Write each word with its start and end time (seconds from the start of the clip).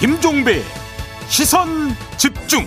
김종배 0.00 0.62
시선 1.28 1.66
집중 2.16 2.60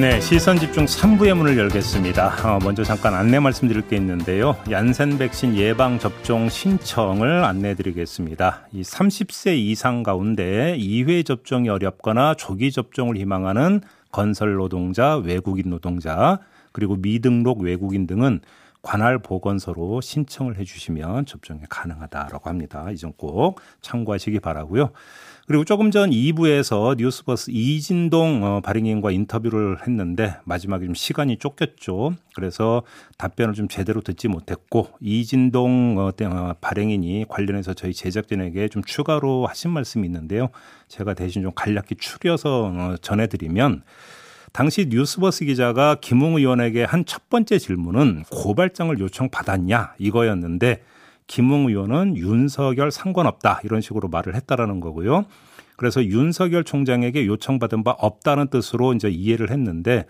네, 0.00 0.18
시선 0.22 0.56
집중 0.58 0.86
3부의 0.86 1.34
문을 1.34 1.58
열겠습니다. 1.58 2.48
어, 2.48 2.58
먼저 2.62 2.82
잠깐 2.82 3.14
안내 3.14 3.38
말씀드릴 3.40 3.88
게 3.88 3.96
있는데요. 3.96 4.56
얀센 4.70 5.18
백신 5.18 5.54
예방 5.56 5.98
접종 5.98 6.48
신청을 6.48 7.44
안내해 7.44 7.74
드리겠습니다. 7.74 8.68
이 8.72 8.80
30세 8.80 9.54
이상 9.58 10.02
가운데 10.02 10.78
2회 10.78 11.26
접종이 11.26 11.68
어렵거나 11.68 12.32
조기 12.36 12.72
접종을 12.72 13.18
희망하는 13.18 13.82
건설 14.10 14.54
노동자, 14.54 15.16
외국인 15.16 15.68
노동자, 15.68 16.38
그리고 16.72 16.96
미등록 16.96 17.60
외국인 17.60 18.06
등은 18.06 18.40
관할 18.80 19.18
보건소로 19.18 20.00
신청을 20.00 20.58
해 20.58 20.64
주시면 20.64 21.26
접종이 21.26 21.60
가능하다라고 21.68 22.48
합니다. 22.48 22.86
이 22.90 22.96
점 22.96 23.12
꼭 23.12 23.60
참고하시기 23.82 24.40
바라고요. 24.40 24.90
그리고 25.46 25.64
조금 25.64 25.90
전 25.90 26.10
2부에서 26.10 26.96
뉴스버스 26.96 27.50
이진동 27.50 28.44
어, 28.44 28.60
발행인과 28.60 29.10
인터뷰를 29.10 29.82
했는데 29.82 30.36
마지막에 30.44 30.86
좀 30.86 30.94
시간이 30.94 31.38
쫓겼죠. 31.38 32.14
그래서 32.34 32.82
답변을 33.18 33.54
좀 33.54 33.68
제대로 33.68 34.00
듣지 34.00 34.28
못했고 34.28 34.88
이진동 35.00 35.98
어, 35.98 36.12
어, 36.24 36.54
발행인이 36.60 37.26
관련해서 37.28 37.74
저희 37.74 37.92
제작진에게 37.92 38.68
좀 38.68 38.82
추가로 38.84 39.46
하신 39.46 39.72
말씀이 39.72 40.06
있는데요. 40.06 40.48
제가 40.88 41.14
대신 41.14 41.42
좀 41.42 41.52
간략히 41.54 41.96
추려서 41.98 42.96
전해드리면 43.02 43.82
당시 44.52 44.86
뉴스버스 44.88 45.46
기자가 45.46 45.96
김웅 46.00 46.36
의원에게 46.36 46.84
한 46.84 47.04
첫 47.04 47.28
번째 47.28 47.58
질문은 47.58 48.24
고발장을 48.30 48.98
요청받았냐 48.98 49.94
이거였는데 49.98 50.82
김웅 51.26 51.68
의원은 51.68 52.16
윤석열 52.16 52.90
상관없다 52.90 53.60
이런 53.64 53.80
식으로 53.80 54.08
말을 54.08 54.34
했다라는 54.34 54.80
거고요. 54.80 55.24
그래서 55.76 56.04
윤석열 56.04 56.64
총장에게 56.64 57.26
요청받은 57.26 57.84
바 57.84 57.92
없다는 57.92 58.48
뜻으로 58.48 58.92
이제 58.94 59.08
이해를 59.08 59.50
했는데 59.50 60.06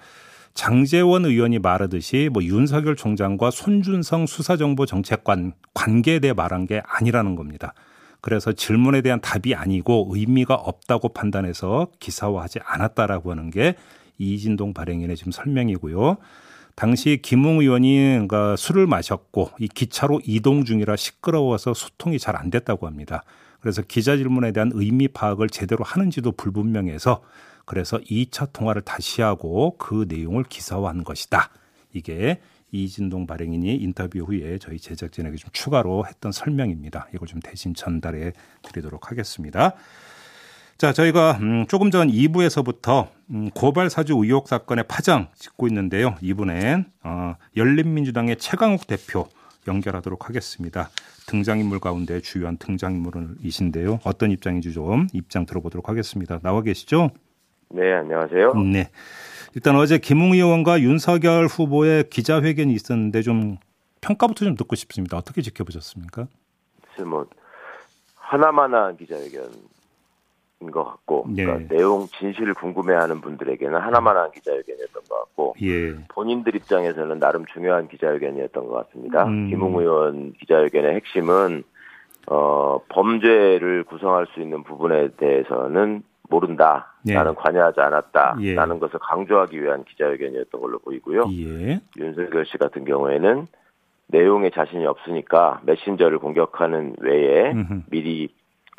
장재원 0.54 1.24
의원이 1.24 1.58
말하듯이 1.60 2.28
뭐 2.32 2.42
윤석열 2.42 2.94
총장과 2.94 3.50
손준성 3.50 4.26
수사정보정책관 4.26 5.54
관계에 5.72 6.18
대해 6.18 6.32
말한 6.32 6.66
게 6.66 6.82
아니라는 6.86 7.36
겁니다. 7.36 7.72
그래서 8.20 8.52
질문에 8.52 9.00
대한 9.00 9.20
답이 9.20 9.54
아니고 9.54 10.10
의미가 10.12 10.54
없다고 10.54 11.10
판단해서 11.10 11.88
기사화하지 11.98 12.60
않았다라고 12.64 13.30
하는 13.30 13.50
게 13.50 13.74
이진동 14.18 14.74
발행인의 14.74 15.16
지금 15.16 15.32
설명이고요. 15.32 16.18
당시 16.74 17.20
김웅 17.22 17.60
의원이 17.60 17.96
그러니까 17.96 18.56
술을 18.56 18.86
마셨고 18.86 19.50
이 19.58 19.68
기차로 19.68 20.20
이동 20.24 20.64
중이라 20.64 20.96
시끄러워서 20.96 21.74
소통이 21.74 22.18
잘 22.18 22.36
안 22.36 22.50
됐다고 22.50 22.86
합니다. 22.86 23.22
그래서 23.60 23.82
기자 23.82 24.16
질문에 24.16 24.52
대한 24.52 24.70
의미 24.74 25.06
파악을 25.06 25.48
제대로 25.48 25.84
하는지도 25.84 26.32
불분명해서 26.32 27.22
그래서 27.64 27.98
2차 27.98 28.52
통화를 28.52 28.82
다시 28.82 29.22
하고 29.22 29.76
그 29.78 30.06
내용을 30.08 30.44
기사화한 30.44 31.04
것이다. 31.04 31.50
이게 31.92 32.40
이진동 32.72 33.26
발행인이 33.26 33.76
인터뷰 33.76 34.20
후에 34.20 34.58
저희 34.58 34.78
제작진에게 34.78 35.36
좀 35.36 35.50
추가로 35.52 36.06
했던 36.06 36.32
설명입니다. 36.32 37.08
이걸 37.14 37.28
좀 37.28 37.38
대신 37.40 37.74
전달해 37.74 38.32
드리도록 38.62 39.10
하겠습니다. 39.10 39.74
자, 40.82 40.92
저희가 40.92 41.38
음, 41.40 41.64
조금 41.68 41.92
전 41.92 42.08
2부에서부터 42.08 43.06
음, 43.30 43.50
고발 43.50 43.88
사주 43.88 44.14
의혹 44.14 44.48
사건의 44.48 44.84
파장 44.88 45.28
짚고 45.36 45.68
있는데요. 45.68 46.16
이번엔 46.20 46.86
어, 47.04 47.36
열린민주당의 47.56 48.34
최강욱 48.38 48.88
대표 48.88 49.28
연결하도록 49.68 50.28
하겠습니다. 50.28 50.88
등장인물 51.28 51.78
가운데 51.78 52.18
주요한 52.18 52.56
등장인물이신데요. 52.56 54.00
어떤 54.02 54.32
입장인지 54.32 54.72
좀 54.72 55.06
입장 55.12 55.46
들어보도록 55.46 55.88
하겠습니다. 55.88 56.40
나와 56.40 56.62
계시죠? 56.62 57.10
네, 57.68 57.92
안녕하세요. 57.92 58.54
네. 58.54 58.90
일단 59.54 59.76
어제 59.76 59.98
김웅 59.98 60.32
의원과 60.32 60.80
윤석열 60.80 61.46
후보의 61.46 62.10
기자회견이 62.10 62.72
있었는데 62.74 63.22
좀 63.22 63.56
평가부터 64.00 64.46
좀 64.46 64.56
듣고 64.56 64.74
싶습니다. 64.74 65.16
어떻게 65.16 65.42
지켜보셨습니까? 65.42 66.26
뭐 67.06 67.24
하나만한 68.16 68.96
기자회견 68.96 69.71
것 70.70 70.84
같고 70.84 71.26
예. 71.36 71.44
그러니까 71.44 71.74
내용 71.74 72.06
진실을 72.06 72.54
궁금해하는 72.54 73.20
분들에게는 73.20 73.78
하나만한 73.78 74.30
기자회견이었던 74.32 75.02
것 75.08 75.18
같고 75.20 75.54
예. 75.62 75.94
본인들 76.08 76.54
입장에서는 76.56 77.18
나름 77.18 77.44
중요한 77.46 77.88
기자회견이었던 77.88 78.66
것 78.66 78.86
같습니다. 78.86 79.24
음. 79.24 79.48
김웅 79.48 79.78
의원 79.78 80.32
기자회견의 80.34 80.94
핵심은 80.96 81.64
어, 82.28 82.80
범죄를 82.88 83.84
구성할 83.84 84.26
수 84.32 84.40
있는 84.40 84.62
부분에 84.62 85.08
대해서는 85.16 86.02
모른다. 86.28 86.94
예. 87.08 87.14
나는 87.14 87.34
관여하지 87.34 87.80
않았다. 87.80 88.36
예. 88.40 88.54
라는 88.54 88.78
것을 88.78 88.98
강조하기 89.00 89.62
위한 89.62 89.84
기자회견이었던 89.84 90.60
걸로 90.60 90.78
보이고요. 90.78 91.24
예. 91.32 91.80
윤석열 91.98 92.46
씨 92.46 92.56
같은 92.58 92.84
경우에는 92.84 93.46
내용에 94.06 94.50
자신이 94.50 94.86
없으니까 94.86 95.60
메신저를 95.64 96.18
공격하는 96.18 96.96
외에 97.00 97.52
음흠. 97.52 97.82
미리 97.90 98.28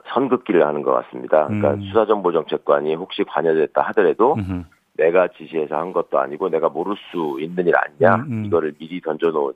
선긋기를 0.08 0.66
하는 0.66 0.82
것 0.82 0.92
같습니다. 0.92 1.48
그러니까 1.48 1.74
음. 1.76 1.82
수사정보정책관이 1.84 2.96
혹시 2.96 3.24
관여됐다 3.24 3.82
하더라도 3.88 4.36
음흠. 4.36 4.64
내가 4.94 5.28
지시해서 5.30 5.76
한 5.76 5.92
것도 5.92 6.20
아니고 6.20 6.50
내가 6.50 6.70
모를 6.70 6.96
수 7.12 7.40
있는 7.40 7.68
일 7.68 7.74
아니냐 7.76 8.16
음, 8.16 8.32
음. 8.32 8.46
이거를 8.46 8.74
미리 8.78 9.02
던져놓은 9.02 9.54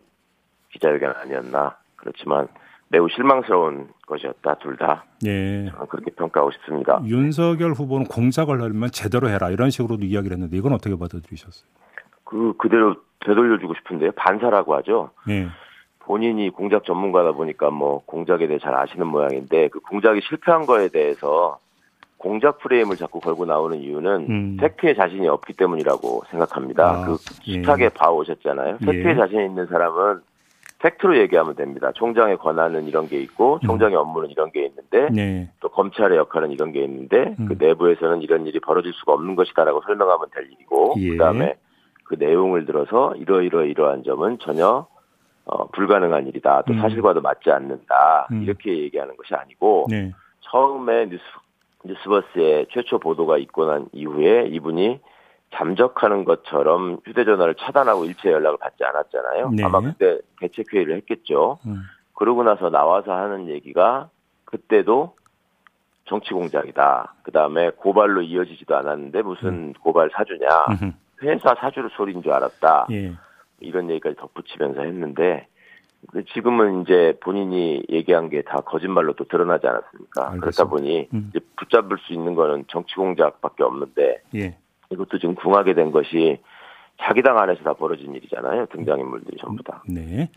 기자회견 0.71 1.13
아니었나 1.15 1.77
그렇지만 1.95 2.47
매우 2.89 3.07
실망스러운 3.09 3.89
것이었다 4.07 4.55
둘 4.55 4.77
다. 4.77 5.03
예. 5.25 5.69
저는 5.69 5.87
그렇게 5.87 6.11
평가하고 6.11 6.51
싶습니다. 6.51 7.01
윤석열 7.05 7.71
후보는 7.71 8.07
공작을 8.07 8.61
하려면 8.61 8.89
제대로 8.91 9.29
해라 9.29 9.49
이런 9.49 9.69
식으로도 9.69 10.05
이야기를 10.05 10.35
했는데 10.35 10.57
이건 10.57 10.73
어떻게 10.73 10.97
받아들이셨어요? 10.97 11.69
그 12.23 12.53
그대로 12.57 12.95
되돌려주고 13.25 13.73
싶은데요. 13.75 14.11
반사라고 14.13 14.75
하죠. 14.75 15.11
예. 15.29 15.47
본인이 16.07 16.49
공작 16.49 16.85
전문가다 16.85 17.33
보니까 17.33 17.69
뭐 17.69 18.01
공작에 18.05 18.47
대해 18.47 18.59
잘 18.59 18.73
아시는 18.73 19.05
모양인데 19.07 19.67
그 19.67 19.81
공작이 19.81 20.21
실패한 20.21 20.65
거에 20.65 20.87
대해서 20.87 21.59
공작 22.17 22.59
프레임을 22.59 22.95
자꾸 22.95 23.19
걸고 23.19 23.45
나오는 23.45 23.77
이유는 23.77 24.27
음. 24.29 24.57
팩트에 24.57 24.95
자신이 24.95 25.27
없기 25.27 25.53
때문이라고 25.53 26.23
생각합니다. 26.31 26.89
아, 26.89 27.05
그 27.05 27.17
숱하게 27.17 27.83
예. 27.83 27.89
봐오셨잖아요. 27.89 28.77
팩트에 28.77 29.11
예. 29.11 29.15
자신 29.15 29.41
있는 29.41 29.67
사람은 29.67 30.21
팩트로 30.79 31.17
얘기하면 31.17 31.55
됩니다. 31.55 31.91
총장의 31.93 32.37
권한은 32.37 32.87
이런 32.87 33.07
게 33.09 33.19
있고 33.19 33.55
음. 33.55 33.67
총장의 33.67 33.97
음. 33.97 33.99
업무는 33.99 34.29
이런 34.29 34.49
게 34.51 34.65
있는데 34.65 35.09
네. 35.11 35.51
또 35.59 35.67
검찰의 35.67 36.17
역할은 36.17 36.51
이런 36.51 36.71
게 36.71 36.85
있는데 36.85 37.35
음. 37.37 37.47
그 37.49 37.55
내부에서는 37.59 38.21
이런 38.21 38.47
일이 38.47 38.61
벌어질 38.61 38.93
수가 38.93 39.11
없는 39.11 39.35
것이다라고 39.35 39.81
설명하면 39.85 40.27
될 40.33 40.45
일이고 40.53 40.95
예. 40.99 41.09
그다음에 41.09 41.55
그 42.05 42.15
내용을 42.17 42.65
들어서 42.65 43.13
이러이러 43.17 43.65
이러한 43.65 44.03
점은 44.03 44.37
전혀 44.39 44.87
어, 45.47 45.67
불가능한 45.67 46.27
일이다. 46.27 46.63
또 46.67 46.73
음. 46.73 46.81
사실과도 46.81 47.21
맞지 47.21 47.49
않는다. 47.49 48.27
음. 48.31 48.43
이렇게 48.43 48.77
얘기하는 48.77 49.15
것이 49.15 49.33
아니고 49.33 49.87
네. 49.89 50.11
처음에 50.41 51.07
뉴스 51.09 51.23
뉴스버스에 51.83 52.65
최초 52.71 52.99
보도가 52.99 53.37
있고 53.37 53.65
난 53.65 53.87
이후에 53.93 54.47
이분이 54.47 54.99
잠적하는 55.53 56.25
것처럼 56.25 56.99
휴대전화를 57.05 57.55
차단하고 57.55 58.03
일체 58.05 58.29
연락을 58.29 58.57
받지 58.57 58.83
않았잖아요. 58.83 59.51
네. 59.51 59.63
아마 59.63 59.79
그때 59.79 60.19
대책회의를 60.41 60.97
했겠죠. 60.97 61.59
음. 61.65 61.83
그러고 62.13 62.43
나서 62.43 62.69
나와서 62.69 63.13
하는 63.13 63.47
얘기가 63.47 64.09
그때도 64.45 65.15
정치 66.05 66.33
공작이다. 66.33 67.13
그 67.23 67.31
다음에 67.31 67.69
고발로 67.69 68.21
이어지지도 68.21 68.75
않았는데 68.75 69.21
무슨 69.21 69.47
음. 69.47 69.73
고발 69.81 70.09
사주냐. 70.11 70.47
회사 71.23 71.55
사주를 71.55 71.89
소리인 71.95 72.21
줄 72.21 72.33
알았다. 72.33 72.87
예. 72.91 73.13
이런 73.59 73.89
얘기까지 73.89 74.15
덧붙이면서 74.17 74.81
했는데 74.81 75.47
그 76.11 76.23
지금은 76.33 76.83
이제 76.83 77.17
본인이 77.21 77.83
얘기한 77.89 78.29
게 78.29 78.41
다 78.43 78.61
거짓말로 78.61 79.13
또 79.13 79.25
드러나지 79.25 79.65
않았습니까? 79.67 80.21
알겠습니다. 80.31 80.39
그렇다 80.41 80.69
보니 80.69 81.07
음. 81.13 81.31
이제 81.31 81.43
붙잡을 81.57 81.97
수 82.05 82.13
있는 82.13 82.35
거는 82.35 82.65
정치 82.67 82.95
공작밖에 82.95 83.63
없는데 83.63 84.21
예. 84.35 84.57
이것도 84.91 85.19
지금 85.19 85.35
궁하게 85.35 85.73
된 85.73 85.91
것이 85.91 86.39
자기 86.99 87.21
당 87.21 87.37
안에서 87.37 87.61
다 87.63 87.73
벌어진 87.73 88.15
일이잖아요. 88.15 88.67
등장인물들이 88.71 89.37
전부 89.39 89.61
다. 89.63 89.83
네. 89.87 90.29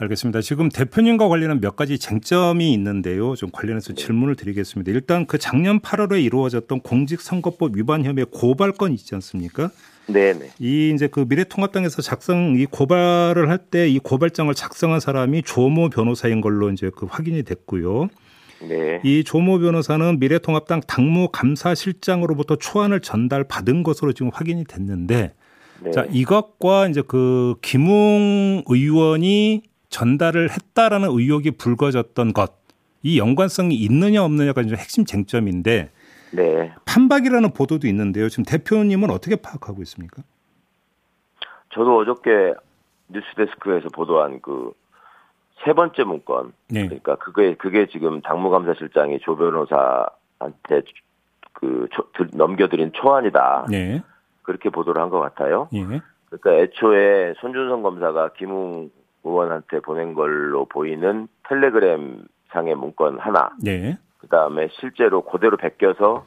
알겠습니다. 0.00 0.40
지금 0.42 0.68
대표님과 0.68 1.28
관련한 1.28 1.60
몇 1.60 1.76
가지 1.76 1.98
쟁점이 1.98 2.72
있는데요. 2.74 3.34
좀 3.36 3.50
관련해서 3.50 3.94
네. 3.94 4.02
질문을 4.04 4.36
드리겠습니다. 4.36 4.92
일단 4.92 5.26
그 5.26 5.38
작년 5.38 5.80
8월에 5.80 6.22
이루어졌던 6.22 6.80
공직선거법 6.80 7.76
위반 7.76 8.04
혐의 8.04 8.26
고발건 8.30 8.92
있지 8.92 9.14
않습니까? 9.14 9.70
네네. 10.08 10.50
이 10.58 10.90
이제 10.94 11.06
그 11.06 11.26
미래통합당에서 11.28 12.00
작성 12.02 12.56
이 12.58 12.64
고발을 12.66 13.48
할 13.50 13.58
때 13.70 13.88
이 13.88 13.98
고발장을 13.98 14.52
작성한 14.54 15.00
사람이 15.00 15.42
조모 15.42 15.90
변호사인 15.90 16.40
걸로 16.40 16.70
이제 16.70 16.90
그 16.96 17.06
확인이 17.06 17.42
됐고요. 17.42 18.08
네. 18.66 19.00
이 19.04 19.22
조모 19.24 19.58
변호사는 19.60 20.18
미래통합당 20.18 20.80
당무 20.86 21.28
감사실장으로부터 21.30 22.56
초안을 22.56 23.00
전달 23.00 23.44
받은 23.44 23.82
것으로 23.82 24.12
지금 24.12 24.30
확인이 24.32 24.64
됐는데 24.64 25.34
네. 25.84 25.90
자 25.92 26.06
이것과 26.10 26.88
이제 26.88 27.02
그 27.06 27.54
김웅 27.62 28.64
의원이 28.66 29.62
전달을 29.90 30.50
했다라는 30.50 31.08
의혹이 31.10 31.52
불거졌던 31.52 32.32
것 32.32 32.58
이 33.04 33.16
연관성이 33.18 33.76
있느냐 33.76 34.24
없느냐가 34.24 34.60
이제 34.60 34.74
핵심 34.74 35.04
쟁점인데 35.04 35.90
네. 36.32 36.72
판박이라는 36.84 37.52
보도도 37.52 37.86
있는데요. 37.88 38.28
지금 38.28 38.44
대표님은 38.44 39.10
어떻게 39.10 39.36
파악하고 39.36 39.82
있습니까? 39.82 40.22
저도 41.70 41.98
어저께 41.98 42.54
뉴스데스크에서 43.08 43.88
보도한 43.90 44.40
그 44.40 44.72
세 45.64 45.72
번째 45.72 46.04
문건. 46.04 46.52
네. 46.70 46.86
그러니까 46.86 47.16
그게 47.16 47.54
그게 47.54 47.86
지금 47.86 48.20
당무감사실장이 48.20 49.18
조 49.20 49.36
변호사한테 49.36 50.82
그 51.52 51.88
초, 51.92 52.04
넘겨드린 52.32 52.92
초안이다. 52.92 53.66
네. 53.70 54.02
그렇게 54.42 54.70
보도를 54.70 55.02
한 55.02 55.10
것 55.10 55.18
같아요. 55.20 55.68
예. 55.74 55.82
그러니까 56.30 56.52
애초에 56.62 57.34
손준성 57.40 57.82
검사가 57.82 58.34
김웅 58.34 58.90
의원한테 59.24 59.80
보낸 59.80 60.14
걸로 60.14 60.64
보이는 60.66 61.26
텔레그램 61.48 62.26
상의 62.50 62.74
문건 62.74 63.18
하나. 63.18 63.50
네. 63.60 63.98
그 64.28 64.36
다음에 64.36 64.68
실제로 64.78 65.22
그대로 65.22 65.56
베껴서 65.56 66.26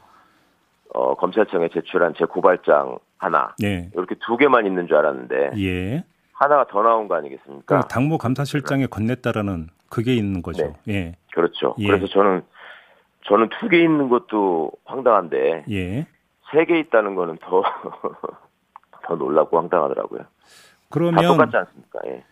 어, 0.93 1.15
검찰청에 1.15 1.69
제출한 1.69 2.13
제 2.17 2.25
고발장 2.25 2.97
하나. 3.17 3.53
네. 3.59 3.89
이렇게 3.93 4.15
두 4.25 4.35
개만 4.37 4.65
있는 4.65 4.87
줄 4.87 4.97
알았는데. 4.97 5.51
예. 5.59 6.03
하나가 6.33 6.65
더 6.65 6.81
나온 6.81 7.07
거 7.07 7.15
아니겠습니까? 7.15 7.81
당무 7.81 8.17
감사실장에 8.17 8.87
건넸다라는 8.87 9.67
그게 9.89 10.15
있는 10.15 10.41
거죠. 10.41 10.73
네. 10.85 10.93
예. 10.93 11.15
그렇죠. 11.33 11.75
예. 11.77 11.85
그래서 11.87 12.07
저는 12.07 12.41
저는 13.25 13.49
두 13.59 13.69
개 13.69 13.77
있는 13.79 14.09
것도 14.09 14.71
황당한데 14.85 15.65
예. 15.69 16.07
세개 16.51 16.79
있다는 16.79 17.13
거는 17.15 17.37
더 17.41 17.61
더 19.05 19.15
놀랍고 19.15 19.57
황당하더라고요. 19.57 20.21
그러면 20.89 21.15
다 21.15 21.27
똑같지 21.27 21.57
않습니까? 21.57 21.99
예. 22.07 22.23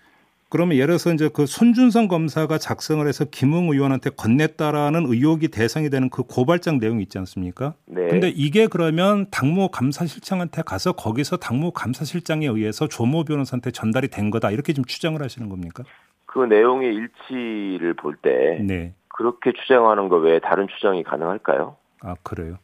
그러면 0.50 0.78
예를 0.78 0.88
들어서 0.88 1.14
이제 1.14 1.30
그 1.32 1.46
손준성 1.46 2.08
검사가 2.08 2.58
작성을 2.58 3.06
해서 3.08 3.24
김웅 3.24 3.70
의원한테 3.70 4.10
건넸다라는 4.10 5.06
의혹이 5.08 5.50
대상이 5.50 5.92
되는 5.92 6.10
그 6.10 6.24
고발장 6.24 6.80
내용이 6.80 7.04
있지 7.04 7.20
않습니까? 7.20 7.76
네. 7.86 8.08
근데 8.08 8.30
이게 8.30 8.66
그러면 8.66 9.28
당무 9.30 9.70
감사실장한테 9.70 10.64
가서 10.64 10.94
거기서 10.94 11.38
당무 11.38 11.72
감사실장에 11.72 12.48
의해서 12.48 12.88
조모 12.88 13.26
변호사한테 13.26 13.70
전달이 13.70 14.08
된 14.08 14.32
거다 14.32 14.50
이렇게 14.50 14.74
좀 14.74 14.84
추정을 14.86 15.22
하시는 15.22 15.50
겁니까? 15.50 15.84
그 16.26 16.40
내용의 16.40 16.96
일치를 16.96 17.94
볼때 17.94 18.60
네. 18.62 18.94
그렇게 19.10 19.54
추정하는 19.54 20.10
거 20.10 20.18
외에 20.18 20.40
다른 20.40 20.68
추정이 20.68 21.04
가능할까요? 21.04 21.76
아 22.02 22.16
그래요? 22.24 22.58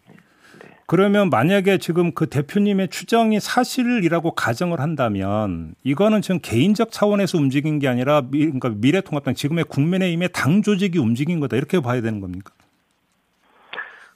네. 0.85 0.87
그러면 0.87 1.29
만약에 1.29 1.77
지금 1.79 2.13
그 2.13 2.27
대표님의 2.27 2.89
추정이 2.89 3.39
사실이라고 3.39 4.31
가정을 4.31 4.79
한다면 4.79 5.73
이거는 5.83 6.21
지금 6.21 6.39
개인적 6.41 6.91
차원에서 6.91 7.37
움직인 7.37 7.79
게 7.79 7.87
아니라 7.87 8.21
미, 8.29 8.45
그러니까 8.45 8.69
미래통합당 8.69 9.33
지금의 9.33 9.63
국민의힘의 9.65 10.29
당 10.31 10.61
조직이 10.61 10.99
움직인 10.99 11.39
거다 11.39 11.57
이렇게 11.57 11.79
봐야 11.79 12.01
되는 12.01 12.19
겁니까? 12.19 12.51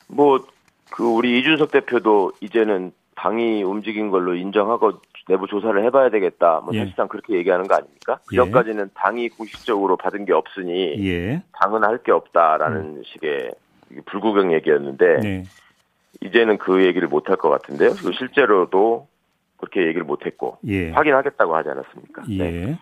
뭐 0.07 0.39
그 0.99 1.05
우리 1.05 1.39
이준석 1.39 1.71
대표도 1.71 2.33
이제는 2.41 2.91
당이 3.15 3.63
움직인 3.63 4.09
걸로 4.09 4.35
인정하고 4.35 4.99
내부 5.29 5.47
조사를 5.47 5.81
해봐야 5.85 6.09
되겠다. 6.09 6.61
뭐 6.63 6.73
예. 6.73 6.79
사실상 6.79 7.07
그렇게 7.07 7.35
얘기하는 7.35 7.67
거 7.67 7.75
아닙니까? 7.75 8.19
그 8.27 8.35
전까지는 8.35 8.83
예. 8.83 8.89
당이 8.95 9.29
공식적으로 9.29 9.95
받은 9.95 10.25
게 10.25 10.33
없으니 10.33 10.95
예. 11.07 11.41
당은 11.53 11.83
할 11.85 11.99
게 12.03 12.11
없다라는 12.11 12.81
음. 12.81 13.03
식의 13.05 13.51
불구경 14.07 14.53
얘기였는데 14.53 15.19
네. 15.19 15.43
이제는 16.21 16.57
그 16.57 16.85
얘기를 16.85 17.07
못 17.07 17.29
할 17.29 17.37
것 17.37 17.49
같은데요. 17.49 17.93
그리고 17.93 18.11
실제로도 18.13 19.07
그렇게 19.57 19.81
얘기를 19.81 20.03
못 20.03 20.25
했고 20.25 20.57
예. 20.67 20.89
확인하겠다고 20.91 21.55
하지 21.55 21.69
않았습니까? 21.69 22.23
예. 22.29 22.37
네. 22.37 22.79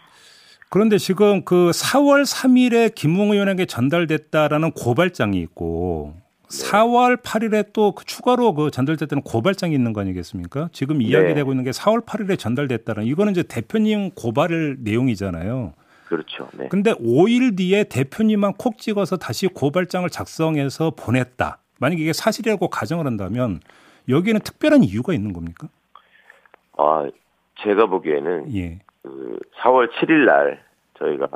그런데 0.69 0.97
지금 0.97 1.43
그 1.45 1.71
4월 1.71 2.23
3일에 2.23 2.93
김웅 2.93 3.31
의원에게 3.31 3.65
전달됐다라는 3.65 4.71
고발장이 4.71 5.39
있고 5.41 6.13
네. 6.15 6.21
4월 6.49 7.21
8일에 7.21 7.73
또그 7.73 8.05
추가로 8.05 8.53
그 8.53 8.71
전달됐다는 8.71 9.21
고발장이 9.23 9.73
있는 9.73 9.91
거 9.93 10.01
아니겠습니까? 10.01 10.69
지금 10.71 11.01
이야기되고 11.01 11.49
네. 11.49 11.53
있는 11.53 11.63
게 11.65 11.71
4월 11.71 12.05
8일에 12.05 12.37
전달됐다는 12.39 13.03
이거는 13.05 13.31
이제 13.31 13.43
대표님 13.43 14.11
고발 14.11 14.77
내용이잖아요. 14.79 15.73
그렇죠. 16.07 16.47
네. 16.53 16.67
근데 16.69 16.93
5일 16.93 17.57
뒤에 17.57 17.83
대표님만 17.85 18.53
콕 18.57 18.77
찍어서 18.77 19.17
다시 19.17 19.47
고발장을 19.47 20.09
작성해서 20.09 20.91
보냈다. 20.91 21.59
만약에 21.79 22.01
이게 22.01 22.13
사실이라고 22.13 22.69
가정을 22.69 23.05
한다면 23.05 23.59
여기에는 24.09 24.41
특별한 24.41 24.83
이유가 24.83 25.13
있는 25.13 25.33
겁니까? 25.33 25.67
아, 26.77 27.07
제가 27.61 27.87
보기에는 27.87 28.55
예. 28.55 28.79
그 29.01 29.39
4월 29.61 29.89
7일 29.91 30.25
날 30.25 30.63
저희가 30.97 31.27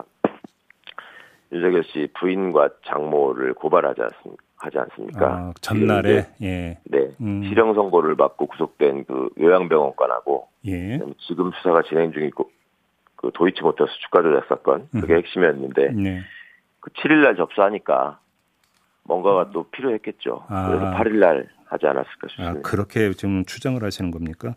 유재결 1.51 1.83
씨 1.83 2.07
부인과 2.19 2.69
장모를 2.85 3.53
고발하지 3.55 4.01
않습니까? 4.01 4.43
하지 4.57 4.77
않습니까? 4.77 5.27
아, 5.27 5.53
전날에 5.59 6.27
예. 6.41 6.77
네 6.83 7.09
음. 7.19 7.43
실형 7.43 7.73
선고를 7.73 8.15
받고 8.15 8.45
구속된 8.45 9.05
그 9.05 9.29
요양병원관하고 9.39 10.47
예. 10.67 10.99
지금 11.27 11.51
수사가 11.51 11.81
진행 11.83 12.11
중이고 12.13 12.49
그 13.15 13.31
도이치모터스 13.33 13.91
주가 14.01 14.21
조작 14.21 14.45
사건 14.47 14.87
그게 14.91 15.13
음. 15.13 15.17
핵심이었는데 15.17 15.91
네. 15.93 16.21
그 16.79 16.91
7일 16.91 17.23
날 17.23 17.35
접수하니까 17.35 18.19
뭔가가 19.03 19.51
또 19.51 19.69
필요했겠죠. 19.71 20.45
아. 20.47 20.67
그래서 20.67 20.91
8일 20.91 21.19
날 21.19 21.49
하지 21.65 21.87
않았을까 21.87 22.27
싶습니다. 22.29 22.59
아, 22.59 22.61
그렇게 22.61 23.11
지금 23.13 23.45
추정을 23.45 23.83
하시는 23.83 24.11
겁니까? 24.11 24.55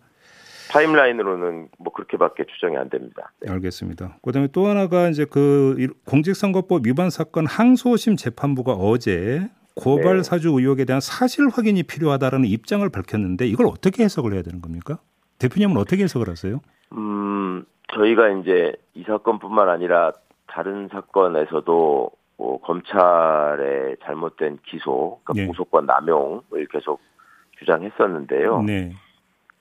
타임라인으로는 0.70 1.68
뭐 1.78 1.92
그렇게밖에 1.92 2.44
추정이 2.46 2.76
안 2.76 2.88
됩니다. 2.90 3.32
네. 3.40 3.52
알겠습니다. 3.52 4.18
그다음에 4.22 4.48
또 4.52 4.66
하나가 4.66 5.08
이제 5.08 5.24
그 5.24 5.88
공직선거법 6.06 6.86
위반 6.86 7.10
사건 7.10 7.46
항소심 7.46 8.16
재판부가 8.16 8.72
어제 8.72 9.48
고발 9.76 10.18
네. 10.18 10.22
사주 10.22 10.48
의혹에 10.48 10.84
대한 10.84 11.00
사실 11.00 11.48
확인이 11.48 11.82
필요하다라는 11.82 12.46
입장을 12.48 12.88
밝혔는데 12.88 13.46
이걸 13.46 13.66
어떻게 13.66 14.04
해석을 14.04 14.32
해야 14.32 14.42
되는 14.42 14.60
겁니까? 14.60 14.98
대표님은 15.38 15.76
어떻게 15.76 16.04
해석을 16.04 16.28
하세요? 16.28 16.60
음, 16.92 17.64
저희가 17.92 18.28
이제 18.30 18.72
이 18.94 19.02
사건뿐만 19.02 19.68
아니라 19.68 20.12
다른 20.46 20.88
사건에서도 20.88 22.10
뭐 22.36 22.60
검찰의 22.60 23.96
잘못된 24.02 24.58
기소, 24.64 25.20
그러니까 25.24 25.32
네. 25.34 25.46
공소권 25.46 25.86
남용을 25.86 26.66
계속 26.70 27.00
주장했었는데요. 27.58 28.62
네. 28.62 28.92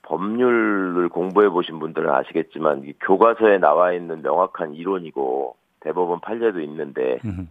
법률을 0.02 1.08
공부해 1.08 1.48
보신 1.48 1.78
분들은 1.78 2.10
아시겠지만 2.10 2.92
교과서에 3.00 3.58
나와 3.58 3.92
있는 3.92 4.22
명확한 4.22 4.74
이론이고 4.74 5.56
대법원 5.80 6.20
판례도 6.20 6.60
있는데 6.60 7.18
음흠. 7.24 7.46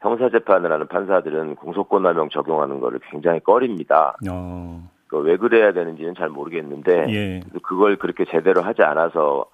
형사 0.00 0.28
재판을 0.30 0.72
하는 0.72 0.86
판사들은 0.86 1.56
공소권 1.56 2.02
남용 2.02 2.28
적용하는 2.30 2.80
거를 2.80 3.00
굉장히 3.10 3.40
꺼립니다. 3.40 4.16
어. 4.28 4.88
왜 5.10 5.36
그래야 5.36 5.72
되는지는 5.72 6.14
잘 6.14 6.28
모르겠는데 6.28 7.06
예. 7.08 7.40
그걸 7.62 7.96
그렇게 7.96 8.24
제대로 8.26 8.60
하지 8.62 8.82
않아서 8.82 9.46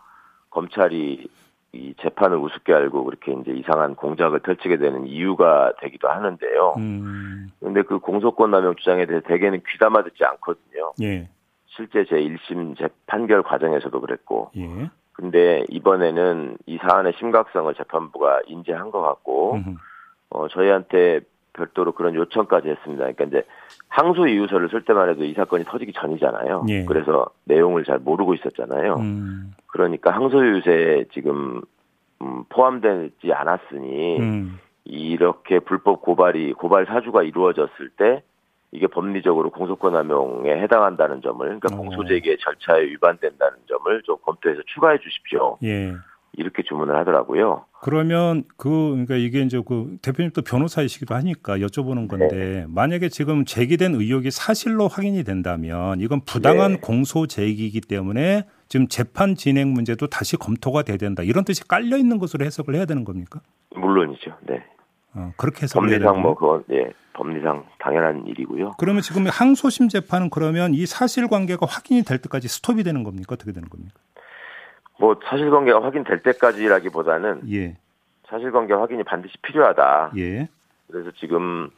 검찰이 0.51 1.29
이 1.75 1.95
재판을 2.01 2.39
우습게 2.39 2.73
알고 2.73 3.05
그렇게 3.05 3.33
이제 3.33 3.51
이상한 3.51 3.97
공작을 3.97 4.39
펼치게 4.41 4.79
되는 4.79 5.07
이유가 5.07 5.73
되기도 5.81 6.09
하는데요. 6.09 6.75
음. 6.79 7.51
그런데 7.59 7.83
그 7.83 7.99
공소권 7.99 8.53
남용 8.53 8.77
주장에 8.77 9.07
대해 9.07 9.21
대개는 9.27 9.63
귀담아 9.69 10.05
듣지 10.05 10.25
않거든요. 10.25 10.93
예. 11.03 11.29
실제 11.67 12.05
제 12.05 12.17
1심 12.17 12.79
재 12.79 12.89
판결 13.07 13.43
과정에서도 13.43 14.01
그랬고. 14.01 14.51
예. 14.57 14.89
근데 15.13 15.65
이번에는 15.69 16.59
이 16.67 16.79
사안의 16.79 17.15
심각성을 17.19 17.73
재판부가 17.75 18.41
인지한 18.47 18.91
것 18.91 19.01
같고, 19.01 19.55
음흠. 19.55 19.75
어, 20.31 20.49
저희한테 20.49 21.21
별도로 21.55 21.93
그런 21.93 22.15
요청까지 22.15 22.69
했습니다. 22.69 23.05
그러니까 23.05 23.25
이제 23.25 23.43
항소 23.89 24.27
이유서를 24.27 24.69
쓸 24.69 24.83
때만 24.83 25.09
해도 25.09 25.25
이 25.25 25.33
사건이 25.33 25.65
터지기 25.65 25.93
전이잖아요. 25.95 26.67
예. 26.69 26.85
그래서 26.85 27.27
내용을 27.45 27.85
잘 27.85 27.99
모르고 27.99 28.35
있었잖아요. 28.35 28.97
음. 28.97 29.55
그러니까 29.67 30.11
항소 30.13 30.45
이유서에 30.45 31.07
지금 31.13 31.63
음, 32.21 32.45
포함되지 32.49 33.33
않았으니 33.33 34.19
음. 34.21 34.59
이렇게 34.85 35.61
불법 35.61 36.03
고발이 36.03 36.53
고발 36.55 36.87
사주가 36.87 37.23
이루어졌을 37.23 37.89
때 37.97 38.23
이게 38.73 38.87
법리적으로 38.89 39.51
공소권 39.51 39.93
남용에 39.93 40.51
해당한다는 40.61 41.23
점을 41.23 41.39
그러니까 41.39 41.75
어. 41.75 41.79
공소제기의 41.79 42.39
절차에 42.39 42.83
위반된다는 42.87 43.59
점을 43.69 44.03
좀 44.03 44.17
검토해서 44.23 44.63
추가해 44.67 44.99
주십시오. 44.99 45.57
예. 45.63 45.93
이렇게 46.37 46.63
주문을 46.63 46.97
하더라고요. 46.97 47.65
그러면 47.81 48.45
그 48.57 48.69
그러니까 48.91 49.17
이게 49.17 49.41
이제 49.43 49.61
그 49.67 49.97
대표님 50.03 50.33
또 50.33 50.43
변호사이시기도 50.43 51.15
하니까 51.15 51.59
여쭤보는 51.59 52.09
건데 52.09 52.37
네. 52.37 52.67
만약에 52.69 53.09
지금 53.09 53.45
제기된 53.45 53.95
의혹이 53.95 54.31
사실로 54.31 54.89
확인이 54.89 55.23
된다면 55.23 56.01
이건 56.01 56.21
부당한 56.25 56.73
네. 56.73 56.81
공소 56.81 57.27
제기이기 57.27 57.83
때문에 57.83 58.45
지금 58.69 58.89
재판 58.89 59.35
진행 59.35 59.73
문제도 59.73 60.07
다시 60.07 60.37
검토가 60.37 60.83
돼야 60.83 60.97
된다 60.97 61.23
이런 61.23 61.45
뜻이 61.45 61.67
깔려 61.67 61.97
있는 61.97 62.19
것으로 62.19 62.45
해석을 62.45 62.75
해야 62.75 62.87
되는 62.87 63.05
겁니까? 63.05 63.41
물론이죠. 63.75 64.33
네. 64.49 64.65
어, 65.15 65.33
그렇게 65.37 65.63
해서 65.63 65.79
법리상 65.79 66.21
뭐 66.21 66.35
그건 66.35 66.65
예 66.73 66.91
법리상 67.13 67.65
당연한 67.79 68.27
일이고요. 68.27 68.73
그러면 68.79 69.03
지금 69.03 69.27
항소심 69.27 69.89
재판은 69.89 70.31
그러면 70.31 70.75
이 70.75 70.87
사실관계가 70.87 71.67
확인이 71.67 72.03
될 72.03 72.19
때까지 72.19 72.49
스톱이 72.49 72.83
되는 72.83 73.05
겁니까? 73.05 73.35
어떻게 73.35 73.53
되는 73.53 73.69
겁니까? 73.69 73.95
뭐 75.05 75.21
사실관계가 75.23 75.83
확인될 75.83 76.23
때까지라기보다는 76.23 77.43
예. 77.53 77.77
사실관계 78.27 78.73
확인이 78.73 79.03
반드시 79.05 79.37
필요하다. 79.43 80.13
예. 80.17 80.49
그래서 80.91 81.11
지금 81.21 81.69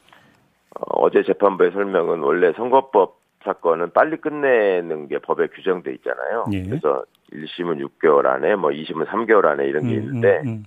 어제 0.71 1.25
재판부의 1.25 1.73
설명은 1.73 2.21
원래 2.21 2.53
선거법 2.53 3.19
사건은 3.43 3.91
빨리 3.93 4.17
끝내는 4.19 5.09
게 5.09 5.19
법에 5.19 5.49
규정돼 5.49 5.93
있잖아요. 5.95 6.45
예. 6.53 6.63
그래서 6.63 7.05
1심은 7.33 7.85
6개월 7.85 8.27
안에 8.27 8.55
뭐 8.55 8.71
2심은 8.71 9.07
3개월 9.07 9.47
안에 9.47 9.67
이런 9.67 9.89
게 9.89 9.97
음, 9.97 10.03
있는데 10.03 10.41
음, 10.45 10.49
음. 10.49 10.65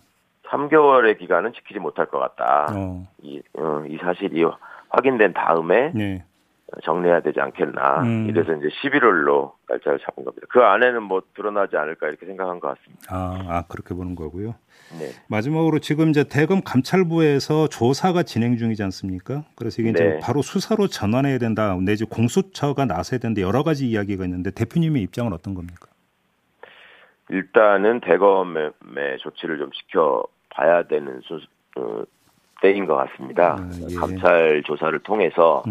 3개월의 0.47 1.17
기간은 1.17 1.53
지키지 1.53 1.79
못할 1.79 2.07
것 2.07 2.19
같다. 2.19 2.73
어. 2.75 3.07
이, 3.21 3.41
어, 3.53 3.83
이 3.87 3.97
사실이 3.97 4.43
확인된 4.89 5.31
다음에 5.31 5.91
네. 5.93 6.25
정리해야 6.83 7.21
되지 7.21 7.39
않겠나. 7.39 8.03
음. 8.03 8.29
이래서 8.29 8.53
이제 8.53 8.67
11월로 8.67 9.53
날짜를 9.67 9.99
잡은 9.99 10.23
겁니다. 10.23 10.45
그 10.49 10.61
안에는 10.61 11.03
뭐 11.03 11.21
드러나지 11.35 11.77
않을까 11.77 12.07
이렇게 12.07 12.25
생각한 12.25 12.59
것 12.59 12.77
같습니다. 12.77 13.03
아, 13.09 13.45
아 13.47 13.63
그렇게 13.67 13.93
보는 13.93 14.15
거고요. 14.15 14.55
네. 14.99 15.09
마지막으로 15.27 15.79
지금 15.79 16.09
이제 16.09 16.23
대검 16.23 16.61
감찰부에서 16.61 17.67
조사가 17.67 18.23
진행 18.23 18.57
중이지 18.57 18.81
않습니까? 18.83 19.43
그래서 19.55 19.81
이게 19.81 19.91
네. 19.91 19.99
이제 19.99 20.19
바로 20.21 20.41
수사로 20.41 20.87
전환해야 20.87 21.37
된다, 21.37 21.75
내지 21.81 22.05
공수처가 22.05 22.85
나서야 22.85 23.19
된다 23.19 23.41
여러 23.41 23.63
가지 23.63 23.87
이야기가 23.87 24.23
있는데 24.25 24.51
대표님의 24.51 25.01
입장은 25.03 25.33
어떤 25.33 25.53
겁니까? 25.53 25.87
일단은 27.29 27.99
대검의 27.99 28.71
조치를 29.19 29.59
좀 29.59 29.69
지켜봐야 29.71 30.83
되는 30.87 31.21
수, 31.21 31.39
어, 31.77 32.03
때인 32.61 32.85
것 32.85 32.95
같습니다. 32.95 33.57
아, 33.59 33.69
예. 33.89 33.95
감찰 33.95 34.63
조사를 34.65 34.97
통해서 34.99 35.63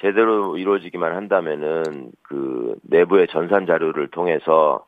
제대로 0.00 0.56
이루어지기만 0.56 1.14
한다면은 1.14 2.12
그 2.22 2.76
내부의 2.82 3.26
전산 3.28 3.66
자료를 3.66 4.08
통해서 4.08 4.84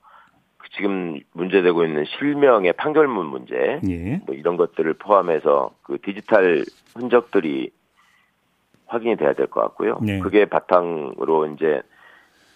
지금 0.77 1.19
문제되고 1.33 1.85
있는 1.85 2.05
실명의 2.05 2.73
판결문 2.75 3.27
문제, 3.27 3.81
예. 3.89 4.21
뭐 4.25 4.35
이런 4.37 4.57
것들을 4.57 4.95
포함해서 4.95 5.73
그 5.83 5.99
디지털 6.01 6.65
흔적들이 6.95 7.71
확인이 8.87 9.17
돼야 9.17 9.33
될 9.33 9.47
것 9.49 9.61
같고요. 9.63 9.99
네. 10.01 10.21
그게 10.21 10.45
바탕으로 10.45 11.47
이제 11.47 11.83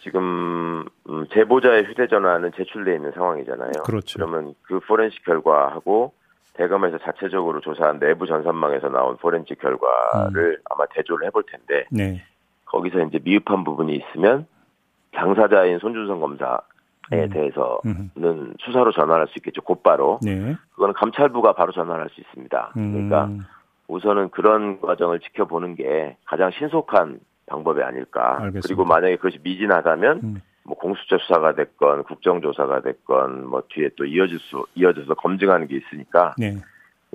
지금 0.01 0.85
음, 1.09 1.27
제보자의 1.33 1.85
휴대전화는 1.87 2.53
제출돼 2.57 2.95
있는 2.95 3.11
상황이잖아요. 3.13 3.71
그렇죠. 3.85 4.19
그러면 4.19 4.55
그 4.63 4.79
포렌식 4.81 5.25
결과하고 5.25 6.13
대검에서 6.55 6.99
자체적으로 6.99 7.61
조사한 7.61 7.99
내부 7.99 8.27
전산망에서 8.27 8.91
나온 8.91 9.17
포렌식 9.17 9.59
결과를 9.61 10.53
음. 10.53 10.63
아마 10.71 10.87
대조를 10.87 11.27
해볼 11.27 11.45
텐데 11.51 11.87
네. 11.91 12.23
거기서 12.75 13.03
이제 13.03 13.21
미흡한 13.23 13.65
부분이 13.65 13.95
있으면 13.95 14.47
당사자인 15.13 15.79
손준성 15.79 16.21
검사 16.21 16.61
에 17.13 17.25
음. 17.25 17.29
대해서는 17.29 18.11
음. 18.17 18.55
수사로 18.61 18.91
전환할 18.91 19.27
수 19.27 19.35
있겠죠. 19.37 19.61
곧바로. 19.61 20.19
네. 20.23 20.57
그거는 20.73 20.95
감찰부가 20.95 21.53
바로 21.53 21.71
전환할 21.71 22.09
수 22.09 22.21
있습니다. 22.23 22.73
음. 22.79 22.93
그러니까 22.93 23.45
우선은 23.89 24.31
그런 24.31 24.81
과정을 24.81 25.21
지켜보는 25.21 25.75
게 25.75 26.17
가장 26.25 26.51
신속한 26.53 27.21
방법이 27.45 27.83
아닐까. 27.83 28.37
알겠습니다. 28.41 28.61
그리고 28.67 28.87
만약에 28.87 29.17
그것이 29.17 29.39
미진하다면 29.43 30.21
음. 30.25 30.41
뭐 30.65 30.79
공수처 30.79 31.19
수사가 31.19 31.55
됐건 31.55 32.05
국정조사가 32.05 32.81
됐건 32.81 33.49
뭐 33.49 33.63
뒤에 33.69 33.91
또 33.97 34.07
이어질 34.07 34.39
수 34.39 34.65
이어져서 34.75 35.13
검증하는 35.13 35.69
게 35.69 35.77
있으니까 35.77 36.35
네. 36.39 36.57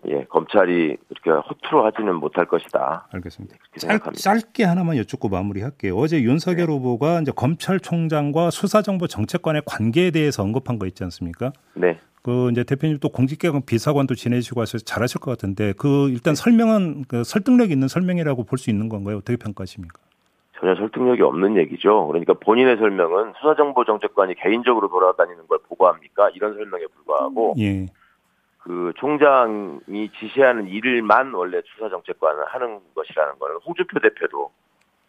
예, 0.07 0.23
검찰이 0.29 0.97
이렇게 1.09 1.29
허투루 1.29 1.85
하지는 1.85 2.15
못할 2.15 2.45
것이다. 2.45 3.07
알겠습니다. 3.11 3.55
짧, 3.77 3.99
짧게 4.13 4.63
하나만 4.63 4.97
여쭙고 4.97 5.29
마무리할게요. 5.29 5.95
어제 5.95 6.21
윤석열 6.21 6.67
네. 6.67 6.73
후보가 6.73 7.21
이제 7.21 7.31
검찰총장과 7.35 8.51
수사정보 8.51 9.07
정책관의 9.07 9.63
관계에 9.65 10.11
대해서 10.11 10.43
언급한 10.43 10.79
거 10.79 10.85
있지 10.85 11.03
않습니까? 11.03 11.51
네. 11.73 11.99
그 12.21 12.49
이제 12.51 12.63
대표님 12.63 12.99
또 12.99 13.09
공직개혁 13.09 13.65
비서관도 13.65 14.15
지내시고 14.15 14.61
하셔서 14.61 14.83
잘하실 14.83 15.21
것 15.21 15.31
같은데 15.31 15.73
그 15.77 16.09
일단 16.09 16.35
설명은 16.35 17.05
그 17.07 17.23
설득력 17.23 17.71
있는 17.71 17.87
설명이라고 17.87 18.43
볼 18.43 18.57
수 18.57 18.69
있는 18.69 18.89
건가요? 18.89 19.17
어떻게 19.17 19.37
평가하십니까? 19.37 19.99
전혀 20.59 20.75
설득력이 20.75 21.21
없는 21.21 21.55
얘기죠. 21.57 22.07
그러니까 22.07 22.33
본인의 22.33 22.75
설명은 22.77 23.31
수사정보 23.39 23.85
정책관이 23.85 24.35
개인적으로 24.35 24.89
돌아다니는 24.89 25.47
걸 25.47 25.59
보고합니까? 25.69 26.31
이런 26.35 26.53
설명에 26.55 26.83
불과하고 26.93 27.55
예. 27.59 27.85
그 28.59 28.91
총장이 28.97 30.11
지시하는 30.19 30.67
일만 30.67 31.33
원래 31.33 31.61
수사 31.65 31.89
정책관을 31.89 32.45
하는 32.47 32.79
것이라는 32.93 33.39
거는 33.39 33.57
홍준표 33.65 33.99
대표도 33.99 34.51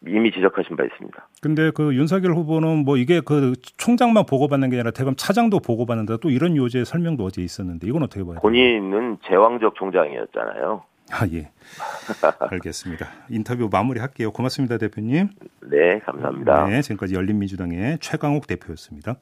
이미 0.07 0.31
지적하신 0.31 0.75
바 0.75 0.83
있습니다. 0.83 1.27
근데 1.41 1.69
그 1.71 1.93
윤석열 1.93 2.31
후보는 2.31 2.85
뭐 2.85 2.97
이게 2.97 3.21
그 3.21 3.53
총장만 3.77 4.25
보고받는 4.25 4.69
게 4.71 4.77
아니라 4.77 4.91
대검 4.91 5.15
차장도 5.15 5.59
보고받는다 5.59 6.17
또 6.17 6.29
이런 6.29 6.57
요지의 6.57 6.85
설명도 6.85 7.23
어제 7.23 7.41
있었는데 7.41 7.87
이건 7.87 8.03
어떻게 8.03 8.23
봐요? 8.23 8.39
본인은 8.41 9.19
제왕적 9.27 9.75
총장이었잖아요. 9.75 10.83
아 11.11 11.27
예. 11.33 11.51
알겠습니다. 12.51 13.05
인터뷰 13.29 13.69
마무리할게요. 13.71 14.31
고맙습니다, 14.31 14.77
대표님. 14.77 15.29
네, 15.69 15.99
감사합니다. 15.99 16.67
네, 16.67 16.81
지금까지 16.81 17.15
열린민주당의 17.15 17.99
최강욱 17.99 18.47
대표였습니다. 18.47 19.17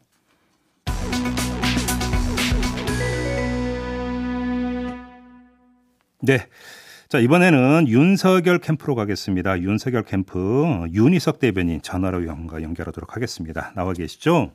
네. 6.22 6.40
자, 7.08 7.18
이번에는 7.18 7.88
윤석열 7.88 8.60
캠프로 8.60 8.94
가겠습니다. 8.94 9.62
윤석열 9.62 10.04
캠프 10.04 10.86
윤희석 10.94 11.40
대변인 11.40 11.82
전화로 11.82 12.28
연과 12.28 12.62
연결하도록 12.62 13.16
하겠습니다. 13.16 13.72
나와 13.76 13.94
계시죠? 13.94 14.52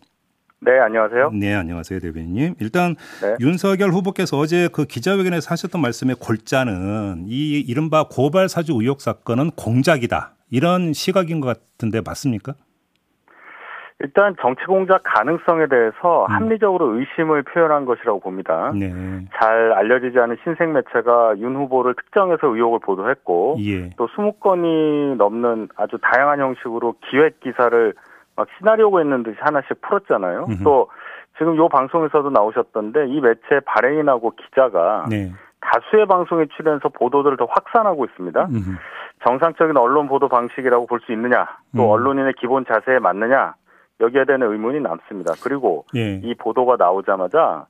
네, 0.60 0.78
안녕하세요. 0.78 1.30
네, 1.32 1.52
안녕하세요, 1.52 2.00
대변인님. 2.00 2.54
일단 2.60 2.96
네. 3.20 3.34
윤석열 3.40 3.90
후보께서 3.90 4.38
어제 4.38 4.68
그 4.72 4.84
기자회견에서 4.84 5.50
하셨던 5.50 5.80
말씀의 5.80 6.16
골자는 6.16 7.24
이 7.26 7.60
이른바 7.60 8.08
고발 8.08 8.48
사주 8.48 8.72
의혹 8.74 9.00
사건은 9.00 9.50
공작이다. 9.52 10.36
이런 10.50 10.92
시각인 10.92 11.40
것 11.40 11.48
같은데 11.48 12.00
맞습니까? 12.00 12.54
일단 14.04 14.36
정치 14.38 14.62
공작 14.66 15.00
가능성에 15.02 15.66
대해서 15.66 16.26
음. 16.26 16.34
합리적으로 16.34 16.98
의심을 16.98 17.42
표현한 17.42 17.86
것이라고 17.86 18.20
봅니다. 18.20 18.70
네. 18.78 18.92
잘 19.40 19.72
알려지지 19.72 20.18
않은 20.18 20.36
신생 20.44 20.74
매체가 20.74 21.38
윤 21.38 21.56
후보를 21.56 21.94
특정해서 21.94 22.48
의혹을 22.48 22.80
보도했고 22.80 23.56
예. 23.60 23.88
또 23.96 24.06
20건이 24.08 25.16
넘는 25.16 25.68
아주 25.76 25.96
다양한 26.02 26.38
형식으로 26.38 26.96
기획 27.10 27.40
기사를 27.40 27.94
막 28.36 28.46
시나리오가 28.58 29.00
있는 29.00 29.22
듯이 29.22 29.38
하나씩 29.40 29.80
풀었잖아요. 29.80 30.44
음흠. 30.50 30.64
또 30.64 30.90
지금 31.38 31.56
요 31.56 31.68
방송에서도 31.68 32.28
나오셨던데 32.28 33.06
이 33.08 33.20
매체 33.22 33.60
발행인하고 33.64 34.32
기자가 34.32 35.06
네. 35.08 35.32
다수의 35.60 36.06
방송에 36.06 36.44
출연해서 36.56 36.90
보도들을 36.90 37.38
더 37.38 37.46
확산하고 37.46 38.04
있습니다. 38.04 38.48
음흠. 38.50 38.76
정상적인 39.26 39.78
언론 39.78 40.08
보도 40.08 40.28
방식이라고 40.28 40.86
볼 40.86 41.00
수 41.00 41.12
있느냐, 41.12 41.46
또 41.74 41.84
음. 41.84 41.90
언론인의 41.90 42.34
기본 42.38 42.66
자세에 42.66 42.98
맞느냐, 42.98 43.54
여기에 44.00 44.24
대한 44.24 44.42
의문이 44.42 44.80
남습니다. 44.80 45.34
그리고 45.42 45.84
예. 45.94 46.20
이 46.22 46.34
보도가 46.34 46.76
나오자마자 46.78 47.66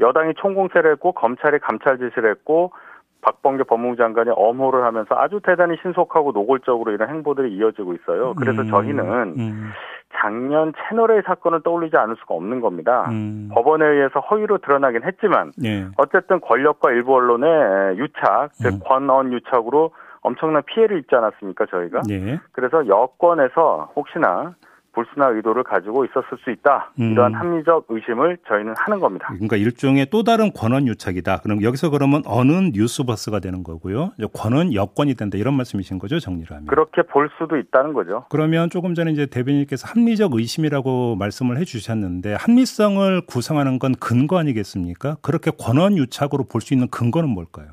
여당이 0.00 0.34
총공세를 0.36 0.92
했고 0.92 1.12
검찰이 1.12 1.58
감찰 1.60 1.98
지시를 1.98 2.30
했고 2.30 2.72
박범계 3.20 3.64
법무부 3.64 3.96
장관이 3.96 4.30
엄호를 4.32 4.84
하면서 4.84 5.16
아주 5.16 5.40
대단히 5.42 5.76
신속하고 5.82 6.32
노골적으로 6.32 6.92
이런 6.92 7.08
행보들이 7.08 7.52
이어지고 7.56 7.94
있어요. 7.94 8.34
그래서 8.34 8.62
음. 8.62 8.70
저희는 8.70 9.34
음. 9.38 9.70
작년 10.14 10.72
채널A 10.88 11.22
사건을 11.26 11.62
떠올리지 11.62 11.96
않을 11.96 12.16
수가 12.16 12.34
없는 12.34 12.60
겁니다. 12.60 13.08
음. 13.10 13.50
법원에 13.52 13.84
의해서 13.84 14.20
허위로 14.20 14.58
드러나긴 14.58 15.02
했지만 15.02 15.50
예. 15.64 15.86
어쨌든 15.96 16.40
권력과 16.40 16.92
일부 16.92 17.14
언론의 17.14 17.98
유착, 17.98 18.52
즉 18.52 18.74
음. 18.74 18.80
권언 18.84 19.32
유착으로 19.32 19.90
엄청난 20.20 20.62
피해를 20.64 20.98
입지 20.98 21.14
않았습니까 21.14 21.66
저희가? 21.66 22.02
예. 22.10 22.38
그래서 22.52 22.86
여권에서 22.86 23.92
혹시나 23.96 24.54
불순한 24.98 25.36
의도를 25.36 25.62
가지고 25.62 26.04
있었을 26.04 26.38
수 26.42 26.50
있다. 26.50 26.90
음. 26.98 27.12
이러한 27.12 27.34
합리적 27.34 27.86
의심을 27.88 28.38
저희는 28.48 28.74
하는 28.76 28.98
겁니다. 28.98 29.26
그러니까 29.28 29.56
일종의 29.56 30.06
또 30.10 30.24
다른 30.24 30.52
권한 30.52 30.88
유착이다. 30.88 31.38
그럼 31.42 31.62
여기서 31.62 31.90
그러면 31.90 32.22
어느 32.26 32.52
뉴스버스가 32.74 33.38
되는 33.38 33.62
거고요. 33.62 34.10
권한 34.34 34.74
여권이 34.74 35.14
된다. 35.14 35.38
이런 35.38 35.54
말씀이신 35.54 36.00
거죠, 36.00 36.18
정리를 36.18 36.50
하면. 36.50 36.66
그렇게 36.66 37.02
볼 37.02 37.30
수도 37.38 37.56
있다는 37.56 37.92
거죠. 37.92 38.24
그러면 38.30 38.70
조금 38.70 38.94
전에 38.94 39.12
이제 39.12 39.26
대변인께서 39.26 39.86
합리적 39.86 40.34
의심이라고 40.34 41.14
말씀을 41.16 41.58
해 41.58 41.64
주셨는데 41.64 42.34
합리성을 42.34 43.22
구성하는 43.26 43.78
건 43.78 43.94
근거 44.00 44.38
아니겠습니까? 44.38 45.18
그렇게 45.22 45.52
권한 45.56 45.96
유착으로 45.96 46.44
볼 46.50 46.58
수 46.60 46.74
있는 46.74 46.88
근거는 46.90 47.28
뭘까요? 47.28 47.68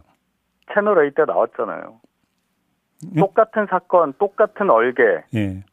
채널 0.73 1.03
A 1.03 1.11
때 1.15 1.23
나왔잖아요. 1.25 1.99
예? 3.15 3.19
똑같은 3.19 3.65
사건, 3.69 4.13
똑같은 4.19 4.69
얼개. 4.69 5.01
예. 5.33 5.63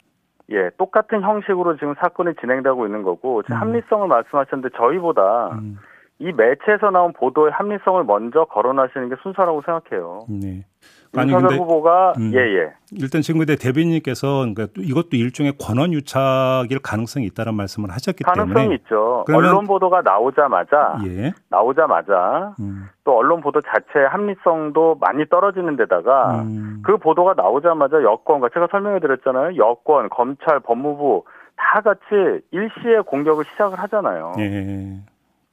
예, 0.51 0.69
똑같은 0.77 1.21
형식으로 1.21 1.77
지금 1.77 1.95
사건이 1.95 2.35
진행되고 2.41 2.85
있는 2.85 3.03
거고 3.03 3.41
음. 3.49 3.55
합리성을 3.55 4.07
말씀하셨는데 4.07 4.75
저희보다 4.77 5.49
음. 5.53 5.77
이 6.19 6.31
매체에서 6.31 6.91
나온 6.91 7.13
보도의 7.13 7.51
합리성을 7.51 8.03
먼저 8.03 8.45
거론하시는 8.45 9.09
게 9.09 9.15
순서라고 9.21 9.61
생각해요. 9.61 10.25
네. 10.29 10.65
윤석열 11.15 11.41
근데, 11.41 11.57
후보가 11.57 12.13
음, 12.17 12.31
예 12.33 12.39
예. 12.39 12.73
일단 12.91 13.21
지금 13.21 13.39
근데 13.39 13.55
대변인께서 13.55 14.39
그러니까 14.39 14.67
이것도 14.77 15.09
일종의 15.13 15.53
권한 15.59 15.93
유착일 15.93 16.79
가능성이 16.81 17.25
있다는 17.27 17.55
말씀을 17.55 17.91
하셨기 17.91 18.23
가능성이 18.23 18.47
때문에 18.47 18.53
가능성이 18.53 18.75
있죠. 18.77 19.25
언론 19.29 19.65
보도가 19.65 20.01
나오자마자 20.01 20.97
예. 21.05 21.33
나오자마자 21.49 22.55
음. 22.59 22.89
또 23.03 23.17
언론 23.17 23.41
보도 23.41 23.61
자체의 23.61 24.07
합리성도 24.07 24.97
많이 24.99 25.27
떨어지는 25.29 25.75
데다가 25.75 26.41
음. 26.41 26.81
그 26.83 26.97
보도가 26.97 27.35
나오자마자 27.35 28.01
여권과 28.01 28.49
제가 28.53 28.67
설명해 28.71 28.99
드렸잖아요. 28.99 29.57
여권, 29.57 30.09
검찰, 30.09 30.59
법무부 30.59 31.23
다 31.55 31.81
같이 31.81 32.41
일시에 32.51 33.01
공격을 33.05 33.45
시작을 33.51 33.79
하잖아요. 33.79 34.33
예. 34.39 34.99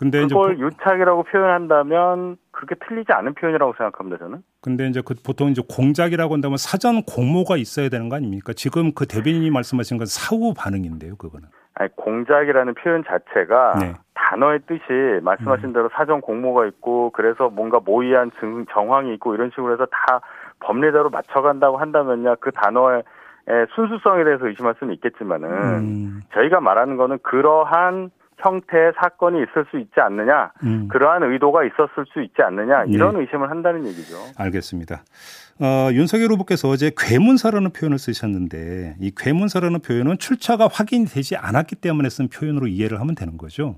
근데 0.01 0.23
그걸 0.23 0.55
이제 0.55 0.63
유착이라고 0.65 1.25
표현한다면 1.25 2.39
그렇게 2.53 2.75
틀리지 2.87 3.13
않은 3.13 3.35
표현이라고 3.35 3.75
생각합니다 3.77 4.17
저는. 4.17 4.43
근데 4.63 4.87
이제 4.87 5.03
그 5.05 5.13
보통 5.15 5.49
이제 5.51 5.61
공작이라고 5.69 6.33
한다면 6.33 6.57
사전 6.57 7.03
공모가 7.03 7.59
있어야 7.59 7.91
되는 7.91 8.09
거 8.09 8.17
아닙니까? 8.17 8.55
지금 8.57 8.93
그 8.95 9.07
대변인이 9.07 9.51
말씀하신 9.51 9.99
건 9.99 10.07
사후 10.07 10.55
반응인데요, 10.57 11.17
그거는. 11.17 11.49
아니 11.75 11.95
공작이라는 11.97 12.75
표현 12.77 13.05
자체가 13.05 13.79
네. 13.79 13.95
단어의 14.15 14.61
뜻이 14.67 15.21
말씀하신 15.23 15.69
음. 15.69 15.73
대로 15.75 15.91
사전 15.93 16.23
공모가 16.23 16.65
있고 16.67 17.11
그래서 17.11 17.51
뭔가 17.51 17.79
모의한 17.79 18.31
증, 18.41 18.65
정황이 18.73 19.13
있고 19.15 19.35
이런 19.35 19.51
식으로 19.51 19.75
해서 19.75 19.85
다 19.85 20.23
법례대로 20.61 21.11
맞춰간다고 21.11 21.77
한다면야 21.77 22.37
그 22.37 22.53
단어의 22.53 23.03
순수성에 23.75 24.25
대해서 24.25 24.47
의심할 24.47 24.77
수는 24.79 24.95
있겠지만은 24.95 25.49
음. 25.51 26.21
저희가 26.33 26.61
말하는 26.61 26.97
거는 26.97 27.19
그러한 27.23 28.11
형태의 28.41 28.93
사건이 28.97 29.39
있을 29.43 29.67
수 29.71 29.79
있지 29.79 30.01
않느냐, 30.01 30.53
음. 30.65 30.89
그러한 30.89 31.23
의도가 31.23 31.65
있었을 31.65 32.07
수 32.13 32.23
있지 32.23 32.43
않느냐 32.43 32.85
이런 32.85 33.15
네. 33.15 33.21
의심을 33.21 33.51
한다는 33.51 33.87
얘기죠. 33.87 34.17
알겠습니다. 34.39 35.03
어, 35.61 35.93
윤석열 35.93 36.31
후보께서 36.31 36.69
어제 36.69 36.91
괴문사라는 36.97 37.73
표현을 37.73 37.99
쓰셨는데 37.99 38.97
이 38.99 39.13
괴문사라는 39.17 39.81
표현은 39.81 40.19
출처가 40.19 40.69
확인되지 40.73 41.37
않았기 41.37 41.77
때문에 41.77 42.09
쓴 42.09 42.29
표현으로 42.29 42.67
이해를 42.67 42.99
하면 43.01 43.15
되는 43.15 43.37
거죠. 43.37 43.77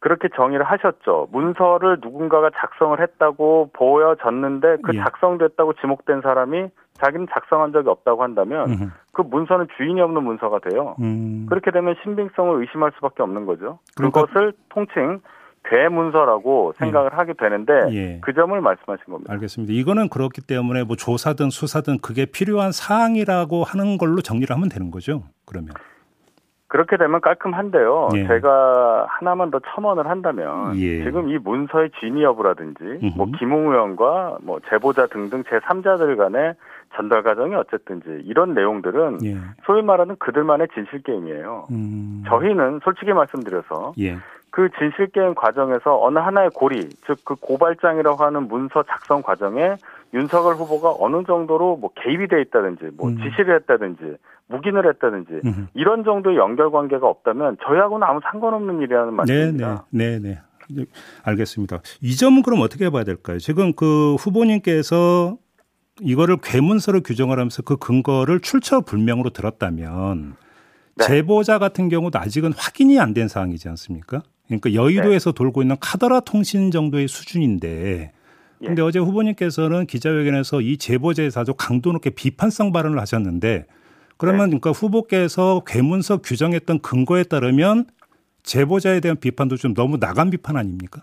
그렇게 0.00 0.28
정의를 0.34 0.64
하셨죠. 0.64 1.28
문서를 1.30 1.98
누군가가 2.02 2.50
작성을 2.56 2.98
했다고 3.00 3.70
보여졌는데 3.74 4.78
그 4.82 4.92
예. 4.94 4.98
작성됐다고 4.98 5.74
지목된 5.74 6.22
사람이 6.22 6.68
자기는 7.02 7.26
작성한 7.32 7.72
적이 7.72 7.88
없다고 7.90 8.22
한다면 8.22 8.70
음흠. 8.70 8.90
그 9.12 9.22
문서는 9.22 9.68
주인이 9.76 10.00
없는 10.00 10.22
문서가 10.22 10.58
돼요. 10.60 10.96
음. 11.00 11.46
그렇게 11.48 11.70
되면 11.70 11.94
신빙성을 12.02 12.60
의심할 12.60 12.92
수밖에 12.96 13.22
없는 13.22 13.46
거죠. 13.46 13.78
그러니까... 13.96 14.26
그것을 14.26 14.52
통칭 14.68 15.20
대문서라고 15.62 16.72
생각을 16.78 17.10
예. 17.12 17.16
하게 17.16 17.34
되는데 17.34 17.72
예. 17.90 18.18
그 18.22 18.32
점을 18.32 18.58
말씀하신 18.58 19.04
겁니다. 19.04 19.32
알겠습니다. 19.32 19.72
이거는 19.74 20.08
그렇기 20.08 20.40
때문에 20.40 20.84
뭐 20.84 20.96
조사든 20.96 21.50
수사든 21.50 21.98
그게 22.00 22.24
필요한 22.24 22.72
사항이라고 22.72 23.64
하는 23.64 23.98
걸로 23.98 24.20
정리를 24.22 24.54
하면 24.54 24.68
되는 24.68 24.90
거죠. 24.90 25.24
그러면. 25.44 25.74
그렇게 26.70 26.96
되면 26.96 27.20
깔끔한데요. 27.20 28.10
예. 28.14 28.26
제가 28.28 29.06
하나만 29.08 29.50
더 29.50 29.58
첨언을 29.58 30.06
한다면 30.08 30.76
예. 30.76 31.02
지금 31.02 31.28
이 31.28 31.36
문서의 31.36 31.90
진위 31.98 32.22
여부라든지 32.22 32.84
음흠. 32.84 33.12
뭐 33.16 33.26
김웅 33.36 33.72
의원과 33.72 34.38
뭐 34.42 34.60
제보자 34.68 35.08
등등 35.08 35.42
제3자들 35.42 36.16
간의 36.16 36.54
전달 36.94 37.24
과정이 37.24 37.56
어쨌든지 37.56 38.22
이런 38.24 38.54
내용들은 38.54 39.18
예. 39.24 39.36
소위 39.66 39.82
말하는 39.82 40.14
그들만의 40.20 40.68
진실 40.72 41.02
게임이에요. 41.02 41.66
음. 41.72 42.22
저희는 42.28 42.80
솔직히 42.84 43.12
말씀드려서 43.12 43.94
예. 43.98 44.18
그 44.50 44.68
진실 44.78 45.08
게임 45.08 45.34
과정에서 45.34 46.00
어느 46.00 46.20
하나의 46.20 46.50
고리, 46.54 46.88
즉 47.06 47.24
그 47.24 47.34
고발장이라고 47.34 48.24
하는 48.24 48.46
문서 48.46 48.84
작성 48.84 49.22
과정에 49.22 49.74
윤석열 50.14 50.54
후보가 50.54 50.94
어느 51.00 51.24
정도로 51.24 51.78
뭐 51.78 51.90
개입이 51.96 52.28
돼 52.28 52.40
있다든지 52.42 52.90
뭐 52.96 53.08
음. 53.08 53.18
지시를 53.18 53.56
했다든지 53.56 54.16
묵인을 54.50 54.88
했다든지 54.88 55.40
음. 55.44 55.68
이런 55.74 56.04
정도의 56.04 56.36
연결 56.36 56.70
관계가 56.70 57.06
없다면 57.06 57.56
저희하고는 57.64 58.06
아무 58.06 58.20
상관없는 58.30 58.80
일이라는 58.82 59.14
말씀입니다. 59.14 59.86
네, 59.90 60.18
네, 60.18 60.18
네, 60.18 60.38
네. 60.72 60.84
알겠습니다. 61.24 61.80
이 62.00 62.14
점은 62.16 62.42
그럼 62.42 62.60
어떻게 62.60 62.90
봐야 62.90 63.04
될까요? 63.04 63.38
지금 63.38 63.72
그 63.72 64.14
후보님께서 64.16 65.36
이거를 66.00 66.36
괴문서로 66.42 67.00
규정을 67.02 67.38
하면서 67.38 67.62
그 67.62 67.76
근거를 67.76 68.40
출처 68.40 68.80
불명으로 68.80 69.30
들었다면 69.30 70.34
네. 70.96 71.04
제보자 71.04 71.58
같은 71.58 71.88
경우도 71.88 72.18
아직은 72.18 72.52
확인이 72.56 72.98
안 73.00 73.14
된 73.14 73.28
사항이지 73.28 73.68
않습니까? 73.70 74.22
그러니까 74.46 74.74
여의도에서 74.74 75.32
네. 75.32 75.34
돌고 75.36 75.62
있는 75.62 75.76
카더라 75.80 76.20
통신 76.20 76.70
정도의 76.70 77.06
수준인데 77.08 78.12
근데 78.58 78.82
예. 78.82 78.86
어제 78.86 78.98
후보님께서는 78.98 79.86
기자회견에서 79.86 80.60
이 80.60 80.76
제보자에 80.76 81.30
아주 81.36 81.54
강도 81.56 81.92
높게 81.92 82.10
비판성 82.10 82.72
발언을 82.72 82.98
하셨는데 83.00 83.64
그러면 84.20 84.50
네. 84.50 84.58
그러니까 84.58 84.70
후보께서 84.70 85.62
괴문서 85.66 86.18
규정했던 86.18 86.80
근거에 86.80 87.22
따르면 87.24 87.86
제보자에 88.42 89.00
대한 89.00 89.16
비판도 89.18 89.56
좀 89.56 89.72
너무 89.72 89.98
나간 89.98 90.28
비판 90.28 90.58
아닙니까? 90.58 91.02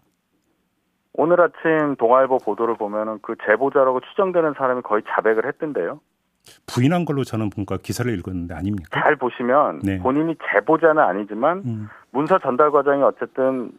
오늘 1.14 1.42
아침 1.42 1.96
동아일보 1.98 2.38
보도를 2.38 2.76
보면은 2.78 3.18
그 3.24 3.36
제보자라고 3.44 4.02
추정되는 4.02 4.54
사람이 4.56 4.84
거의 4.84 5.02
자백을 5.10 5.48
했던데요. 5.48 6.00
부인한 6.68 7.06
걸로 7.06 7.24
저는 7.24 7.50
뭔가 7.56 7.78
기사를 7.78 8.12
읽었는데 8.20 8.54
아닙니까? 8.54 9.02
잘 9.02 9.16
보시면 9.16 9.80
네. 9.80 9.98
본인이 9.98 10.36
제보자는 10.54 11.02
아니지만 11.02 11.64
음. 11.66 11.90
문서 12.12 12.38
전달 12.38 12.70
과정이 12.70 13.02
어쨌든 13.02 13.72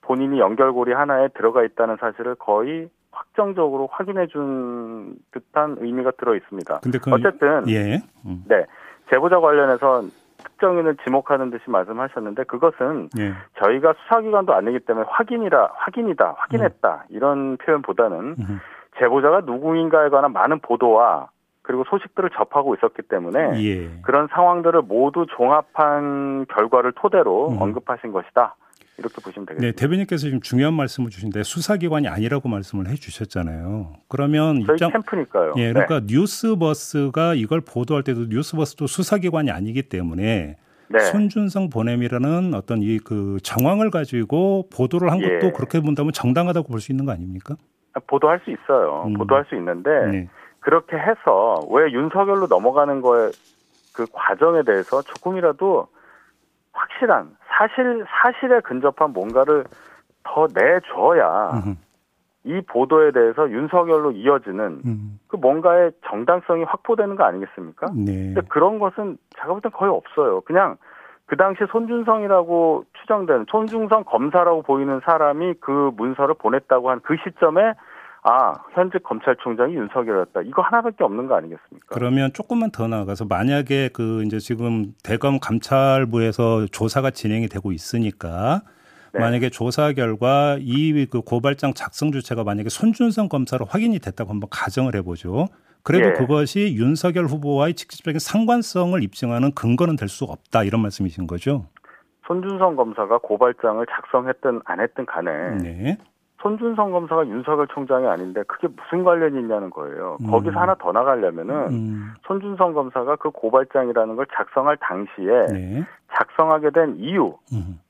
본인이 0.00 0.40
연결고리 0.40 0.92
하나에 0.92 1.28
들어가 1.28 1.62
있다는 1.62 1.98
사실을 2.00 2.34
거의 2.34 2.88
확정적으로 3.12 3.88
확인해 3.90 4.26
준 4.26 5.16
듯한 5.32 5.76
의미가 5.80 6.12
들어 6.12 6.34
있습니다. 6.34 6.80
근데 6.82 6.98
그, 6.98 7.10
어쨌든 7.12 7.68
예. 7.68 8.00
음. 8.26 8.44
네. 8.48 8.66
제보자 9.10 9.40
관련해서 9.40 10.02
특정인을 10.38 10.96
지목하는 11.04 11.50
듯이 11.50 11.64
말씀하셨는데 11.68 12.44
그것은 12.44 13.08
예. 13.18 13.32
저희가 13.62 13.94
수사기관도 14.02 14.54
아니기 14.54 14.80
때문에 14.80 15.06
확인이라 15.08 15.70
확인이다 15.74 16.34
확인했다 16.36 17.04
음. 17.08 17.14
이런 17.14 17.56
표현보다는 17.58 18.18
음. 18.38 18.60
제보자가 18.98 19.40
누구인가에 19.40 20.08
관한 20.08 20.32
많은 20.32 20.60
보도와 20.60 21.30
그리고 21.62 21.84
소식들을 21.88 22.30
접하고 22.30 22.74
있었기 22.74 23.02
때문에 23.02 23.62
예. 23.62 24.00
그런 24.02 24.28
상황들을 24.28 24.82
모두 24.82 25.26
종합한 25.36 26.46
결과를 26.46 26.92
토대로 26.92 27.50
음. 27.50 27.60
언급하신 27.60 28.12
것이다. 28.12 28.56
이렇게 29.00 29.20
보시면 29.22 29.46
되겠습니다. 29.46 29.60
네, 29.60 29.72
대변인께서 29.72 30.20
지금 30.26 30.40
중요한 30.40 30.74
말씀을 30.74 31.10
주신데 31.10 31.42
수사기관이 31.42 32.06
아니라고 32.06 32.48
말씀을 32.48 32.86
해주셨잖아요. 32.88 33.94
그러면 34.08 34.62
저희 34.66 34.74
입장, 34.76 34.92
캠프니까요. 34.92 35.54
예, 35.56 35.72
그러니까 35.72 36.00
네. 36.00 36.06
뉴스버스가 36.10 37.34
이걸 37.34 37.60
보도할 37.62 38.04
때도 38.04 38.26
뉴스버스도 38.28 38.86
수사기관이 38.86 39.50
아니기 39.50 39.82
때문에 39.82 40.56
네. 40.88 40.98
손준성 40.98 41.70
보냄이라는 41.70 42.54
어떤 42.54 42.82
이 42.82 42.98
그 42.98 43.38
정황을 43.42 43.90
가지고 43.90 44.68
보도를 44.74 45.10
한 45.10 45.20
것도 45.20 45.46
예. 45.46 45.52
그렇게 45.52 45.80
본다면 45.80 46.12
정당하다고 46.12 46.68
볼 46.68 46.80
수 46.80 46.92
있는 46.92 47.04
거 47.06 47.12
아닙니까? 47.12 47.56
보도할 48.06 48.40
수 48.44 48.50
있어요. 48.50 49.04
음. 49.06 49.14
보도할 49.14 49.44
수 49.48 49.54
있는데 49.56 49.90
네. 50.10 50.28
그렇게 50.60 50.96
해서 50.96 51.60
왜 51.70 51.90
윤석열로 51.92 52.46
넘어가는 52.48 53.00
거에 53.00 53.30
그 53.94 54.06
과정에 54.12 54.62
대해서 54.62 55.02
조금이라도 55.02 55.88
확실한 56.72 57.36
사실 57.50 58.04
사실에 58.08 58.60
근접한 58.60 59.12
뭔가를 59.12 59.64
더 60.24 60.46
내줘야 60.54 61.62
이 62.44 62.60
보도에 62.68 63.10
대해서 63.12 63.50
윤석열로 63.50 64.12
이어지는 64.12 64.80
음. 64.86 65.20
그 65.28 65.36
뭔가의 65.36 65.92
정당성이 66.06 66.64
확보되는 66.64 67.16
거 67.16 67.24
아니겠습니까? 67.24 67.86
네. 67.94 68.32
근데 68.34 68.40
그런 68.48 68.78
것은 68.78 69.18
제가 69.36 69.48
볼 69.48 69.60
땐 69.60 69.70
거의 69.72 69.90
없어요. 69.92 70.40
그냥 70.42 70.76
그 71.26 71.36
당시 71.36 71.60
손준성이라고 71.70 72.84
추정되는 73.00 73.46
손준성 73.50 74.04
검사라고 74.04 74.62
보이는 74.62 75.00
사람이 75.04 75.54
그 75.60 75.90
문서를 75.96 76.34
보냈다고 76.38 76.90
한 76.90 77.00
그 77.04 77.16
시점에 77.22 77.74
아, 78.22 78.52
현직 78.74 79.02
검찰총장이 79.02 79.74
윤석열이었다. 79.74 80.42
이거 80.42 80.60
하나밖에 80.62 81.04
없는 81.04 81.26
거 81.26 81.36
아니겠습니까? 81.36 81.86
그러면 81.90 82.32
조금만 82.34 82.70
더 82.70 82.86
나아가서 82.86 83.24
만약에 83.24 83.88
그 83.94 84.22
이제 84.24 84.38
지금 84.38 84.92
대검 85.02 85.38
감찰부에서 85.40 86.66
조사가 86.66 87.10
진행이 87.12 87.48
되고 87.48 87.72
있으니까 87.72 88.62
네. 89.14 89.20
만약에 89.20 89.48
조사 89.50 89.92
결과 89.92 90.56
이 90.60 91.06
그 91.10 91.22
고발장 91.22 91.72
작성 91.74 92.12
주체가 92.12 92.44
만약에 92.44 92.68
손준성 92.68 93.28
검사로 93.28 93.64
확인이 93.64 93.98
됐다고 93.98 94.30
한번 94.30 94.48
가정을 94.50 94.94
해보죠. 94.96 95.46
그래도 95.82 96.08
예. 96.10 96.12
그것이 96.12 96.74
윤석열 96.76 97.24
후보와의 97.24 97.72
직접적인 97.74 98.18
상관성을 98.18 99.02
입증하는 99.02 99.52
근거는 99.54 99.96
될 99.96 100.08
수 100.10 100.24
없다 100.26 100.64
이런 100.64 100.82
말씀이신 100.82 101.26
거죠? 101.26 101.66
손준성 102.26 102.76
검사가 102.76 103.18
고발장을 103.18 103.84
작성했든 103.90 104.60
안 104.66 104.80
했든 104.80 105.06
간에 105.06 105.30
네. 105.62 105.98
손준성 106.40 106.90
검사가 106.90 107.26
윤석열 107.26 107.66
총장이 107.68 108.06
아닌데 108.06 108.42
그게 108.46 108.68
무슨 108.68 109.04
관련이 109.04 109.38
있냐는 109.38 109.70
거예요. 109.70 110.16
음. 110.22 110.30
거기서 110.30 110.58
하나 110.58 110.74
더 110.74 110.90
나가려면은 110.92 111.54
음. 111.70 112.14
손준성 112.26 112.72
검사가 112.72 113.16
그 113.16 113.30
고발장이라는 113.30 114.16
걸 114.16 114.26
작성할 114.34 114.76
당시에 114.78 115.46
네. 115.52 115.86
작성하게 116.12 116.70
된 116.70 116.96
이유, 116.96 117.34
음. 117.52 117.80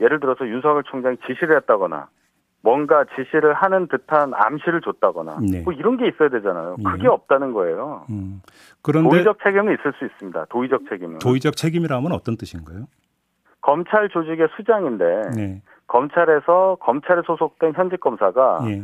예를 0.00 0.18
들어서 0.18 0.46
윤석열 0.46 0.82
총장이 0.84 1.18
지시를 1.26 1.56
했다거나 1.56 2.08
뭔가 2.62 3.04
지시를 3.16 3.54
하는 3.54 3.86
듯한 3.86 4.32
암시를 4.34 4.80
줬다거나 4.82 5.38
네. 5.40 5.62
뭐 5.62 5.72
이런 5.72 5.96
게 5.96 6.08
있어야 6.08 6.28
되잖아요. 6.28 6.76
예. 6.78 6.82
그게 6.82 7.08
없다는 7.08 7.52
거예요. 7.52 8.04
음. 8.10 8.42
그런데 8.82 9.08
도의적 9.08 9.38
책임은 9.42 9.74
있을 9.74 9.92
수 9.98 10.04
있습니다. 10.04 10.46
도의적 10.50 10.82
책임은. 10.90 11.18
도의적 11.20 11.56
책임이라면 11.56 12.12
어떤 12.12 12.36
뜻인가요? 12.36 12.86
검찰 13.62 14.08
조직의 14.08 14.48
수장인데 14.56 15.30
네. 15.36 15.62
검찰에서 15.90 16.76
검찰에 16.80 17.22
소속된 17.26 17.72
현직 17.74 18.00
검사가 18.00 18.60
예. 18.68 18.82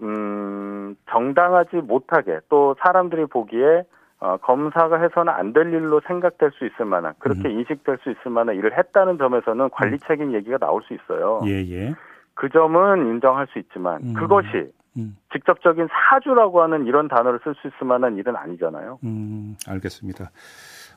음, 0.00 0.96
정당하지 1.10 1.76
못하게 1.76 2.40
또 2.48 2.74
사람들이 2.80 3.26
보기에 3.26 3.84
어, 4.20 4.38
검사가 4.38 5.00
해서는 5.02 5.32
안 5.32 5.52
될 5.52 5.72
일로 5.72 6.00
생각될 6.06 6.52
수 6.52 6.64
있을 6.64 6.86
만한 6.86 7.12
그렇게 7.18 7.48
음. 7.48 7.58
인식될 7.58 7.98
수 8.02 8.10
있을 8.10 8.30
만한 8.30 8.56
일을 8.56 8.76
했다는 8.76 9.18
점에서는 9.18 9.68
관리 9.70 9.92
음. 9.94 9.98
책임 9.98 10.34
얘기가 10.34 10.56
나올 10.56 10.82
수 10.82 10.94
있어요. 10.94 11.42
예, 11.44 11.60
예. 11.70 11.94
그 12.32 12.48
점은 12.48 13.06
인정할 13.06 13.46
수 13.48 13.58
있지만 13.58 14.02
음. 14.02 14.14
그것이 14.14 14.72
음. 14.96 15.16
직접적인 15.32 15.88
사주라고 15.92 16.62
하는 16.62 16.86
이런 16.86 17.08
단어를 17.08 17.40
쓸 17.44 17.54
수 17.56 17.68
있을 17.68 17.86
만한 17.86 18.16
일은 18.16 18.34
아니잖아요. 18.34 18.98
음, 19.04 19.56
알겠습니다. 19.68 20.30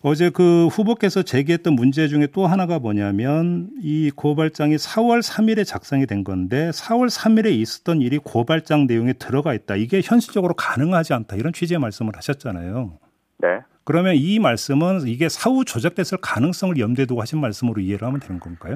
어제 0.01 0.29
그 0.29 0.67
후보께서 0.67 1.23
제기했던 1.23 1.73
문제 1.73 2.07
중에 2.07 2.27
또 2.27 2.45
하나가 2.45 2.79
뭐냐면 2.79 3.69
이 3.81 4.12
고발장이 4.15 4.75
4월 4.75 5.21
3일에 5.21 5.65
작성이 5.65 6.05
된 6.05 6.23
건데 6.23 6.69
4월 6.69 7.10
3일에 7.10 7.51
있었던 7.51 8.01
일이 8.01 8.17
고발장 8.17 8.86
내용에 8.88 9.13
들어가 9.13 9.53
있다. 9.53 9.75
이게 9.75 10.01
현실적으로 10.03 10.53
가능하지 10.53 11.13
않다. 11.13 11.36
이런 11.36 11.51
취지의 11.51 11.79
말씀을 11.79 12.15
하셨잖아요. 12.15 12.97
네. 13.39 13.47
그러면 13.83 14.15
이 14.15 14.38
말씀은 14.39 15.07
이게 15.07 15.29
사후 15.29 15.63
조작됐을 15.65 16.19
가능성을 16.19 16.77
염두에 16.77 17.05
두고 17.05 17.21
하신 17.21 17.39
말씀으로 17.39 17.81
이해를 17.81 18.05
하면 18.07 18.19
되는 18.19 18.39
건가요? 18.39 18.75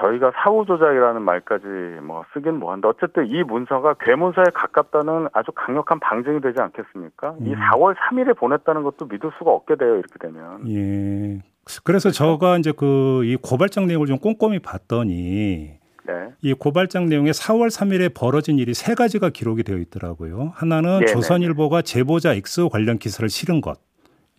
저희가 0.00 0.32
사후 0.36 0.64
조작이라는 0.66 1.22
말까지 1.22 1.64
뭐 2.02 2.24
쓰긴 2.32 2.54
뭐한데 2.58 2.88
어쨌든 2.88 3.26
이 3.26 3.42
문서가 3.42 3.94
괴문서에 4.00 4.44
가깝다는 4.54 5.28
아주 5.32 5.50
강력한 5.54 5.98
방증이 6.00 6.40
되지 6.40 6.60
않겠습니까? 6.60 7.36
음. 7.40 7.46
이 7.46 7.54
4월 7.54 7.94
3일에 7.96 8.36
보냈다는 8.36 8.82
것도 8.82 9.06
믿을 9.06 9.30
수가 9.38 9.50
없게 9.50 9.76
돼요 9.76 9.94
이렇게 9.96 10.14
되면. 10.20 10.68
예. 10.68 11.42
그래서? 11.84 12.10
저가 12.10 12.58
이제 12.58 12.72
그 12.72 13.22
이 13.24 13.36
고발장 13.36 13.86
내용을 13.86 14.06
좀 14.06 14.18
꼼꼼히 14.18 14.58
봤더니 14.60 15.78
네. 16.06 16.14
이 16.40 16.54
고발장 16.54 17.08
내용에 17.08 17.30
4월 17.32 17.66
3일에 17.68 18.14
벌어진 18.14 18.58
일이 18.58 18.72
세 18.72 18.94
가지가 18.94 19.30
기록이 19.30 19.62
되어 19.64 19.76
있더라고요. 19.76 20.52
하나는 20.54 21.00
네네. 21.00 21.06
조선일보가 21.06 21.82
제보자 21.82 22.32
X 22.34 22.68
관련 22.70 22.98
기사를 22.98 23.28
실은 23.28 23.60
것. 23.60 23.78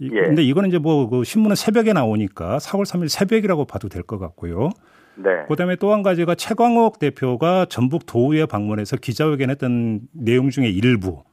예. 0.01 0.07
근데 0.09 0.41
이거는 0.41 0.69
이제 0.69 0.79
뭐 0.79 1.07
그 1.09 1.23
신문은 1.23 1.55
새벽에 1.55 1.93
나오니까 1.93 2.57
4월 2.57 2.83
3일 2.85 3.09
새벽이라고 3.09 3.65
봐도 3.65 3.89
될 3.89 4.01
것 4.03 4.17
같고요. 4.17 4.69
네. 5.23 5.45
그다음에 5.47 5.75
또 5.75 5.91
한 5.91 6.01
가지가 6.03 6.35
최광옥 6.35 6.99
대표가 6.99 7.65
전북 7.69 8.05
도의회 8.05 8.45
방문해서 8.45 8.97
기자회견했던 8.97 10.01
내용 10.13 10.49
중에 10.49 10.69
일부. 10.69 11.23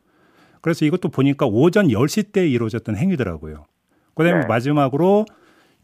그래서 0.61 0.85
이것도 0.85 1.11
보니까 1.11 1.47
오전 1.47 1.89
10시 1.89 2.33
때 2.33 2.49
이루어졌던 2.49 2.97
행위더라고요. 2.97 3.67
그다음에 4.15 4.41
네. 4.41 4.47
마지막으로 4.47 5.27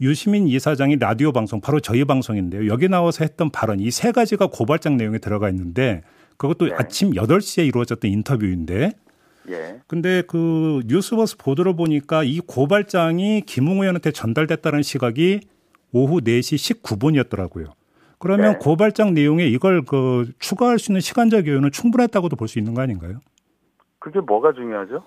유시민 0.01 0.47
이사장이 0.47 0.97
라디오 0.99 1.31
방송 1.31 1.61
바로 1.61 1.79
저희 1.79 2.03
방송인데요. 2.03 2.67
여기 2.67 2.89
나와서 2.89 3.23
했던 3.23 3.49
발언 3.51 3.79
이 3.79 3.89
세 3.91 4.11
가지가 4.11 4.47
고발장 4.47 4.97
내용에 4.97 5.19
들어가 5.19 5.49
있는데 5.49 6.01
그것도 6.37 6.65
네. 6.65 6.73
아침 6.77 7.11
8시에 7.11 7.65
이루어졌던 7.67 8.11
인터뷰인데 8.11 8.91
예. 9.49 9.79
근데 9.87 10.23
그 10.27 10.81
뉴스버스 10.87 11.37
보도를 11.37 11.75
보니까 11.75 12.23
이 12.23 12.39
고발장이 12.39 13.41
김웅 13.45 13.81
의원한테 13.81 14.11
전달됐다는 14.11 14.81
시각이 14.81 15.41
오후 15.91 16.21
4시 16.21 16.81
19분이었더라고요. 16.81 17.71
그러면 18.23 18.53
네. 18.53 18.57
고발장 18.57 19.13
내용에 19.13 19.43
이걸 19.43 19.81
그 19.83 20.31
추가할 20.39 20.79
수 20.79 20.91
있는 20.93 21.01
시간적 21.01 21.45
여유는 21.45 21.71
충분했다고도 21.71 22.37
볼 22.37 22.47
수 22.47 22.57
있는 22.57 22.73
거 22.73 22.81
아닌가요? 22.81 23.17
그게 23.99 24.21
뭐가 24.21 24.53
중요하죠? 24.53 25.03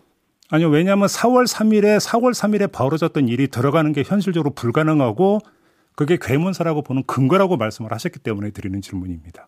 아니요. 0.50 0.68
왜냐하면 0.68 1.06
4월 1.06 1.44
3일에 1.44 1.96
4월 1.96 2.32
3일에 2.34 2.70
벌어졌던 2.70 3.28
일이 3.28 3.48
들어가는 3.48 3.90
게 3.92 4.02
현실적으로 4.04 4.52
불가능하고 4.54 5.38
그게 5.96 6.18
괴문사라고 6.20 6.82
보는 6.82 7.04
근거라고 7.06 7.56
말씀을 7.56 7.90
하셨기 7.90 8.18
때문에 8.18 8.50
드리는 8.50 8.78
질문입니다. 8.82 9.46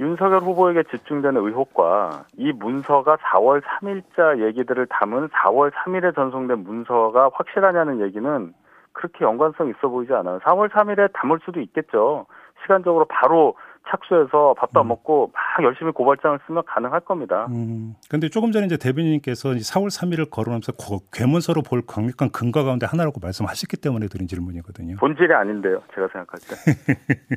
윤석열 0.00 0.40
후보에게 0.40 0.82
집중되는 0.90 1.40
의혹과 1.40 2.24
이 2.36 2.50
문서가 2.50 3.16
4월 3.18 3.62
3일자 3.62 4.44
얘기들을 4.44 4.88
담은 4.90 5.28
4월 5.28 5.70
3일에 5.70 6.16
전송된 6.16 6.58
문서가 6.64 7.30
확실하냐는 7.32 8.00
얘기는 8.00 8.52
그렇게 8.92 9.24
연관성 9.24 9.68
있어 9.68 9.88
보이지 9.88 10.12
않아요. 10.14 10.40
4월 10.40 10.68
3일에 10.70 11.12
담을 11.12 11.38
수도 11.44 11.60
있겠죠. 11.60 12.26
시간적으로 12.62 13.06
바로 13.06 13.54
착수해서 13.90 14.54
밥도 14.58 14.80
안 14.80 14.86
음. 14.86 14.88
먹고 14.88 15.32
막 15.34 15.64
열심히 15.64 15.90
고발장을 15.92 16.38
쓰면 16.46 16.62
가능할 16.66 17.00
겁니다. 17.00 17.46
음. 17.50 17.94
근데 18.08 18.28
조금 18.28 18.52
전에 18.52 18.66
이제 18.66 18.76
대변인께서 18.76 19.50
4월 19.50 19.88
3일을 19.88 20.30
거론하면서 20.30 20.72
괴문서로 21.12 21.62
볼 21.62 21.82
강력한 21.86 22.30
근거 22.30 22.64
가운데 22.64 22.86
하나라고 22.86 23.20
말씀하셨기 23.20 23.78
때문에 23.78 24.06
드린 24.06 24.28
질문이거든요. 24.28 24.96
본질이 24.96 25.32
아닌데요. 25.34 25.82
제가 25.94 26.08
생각할 26.12 26.40
때. 26.40 27.36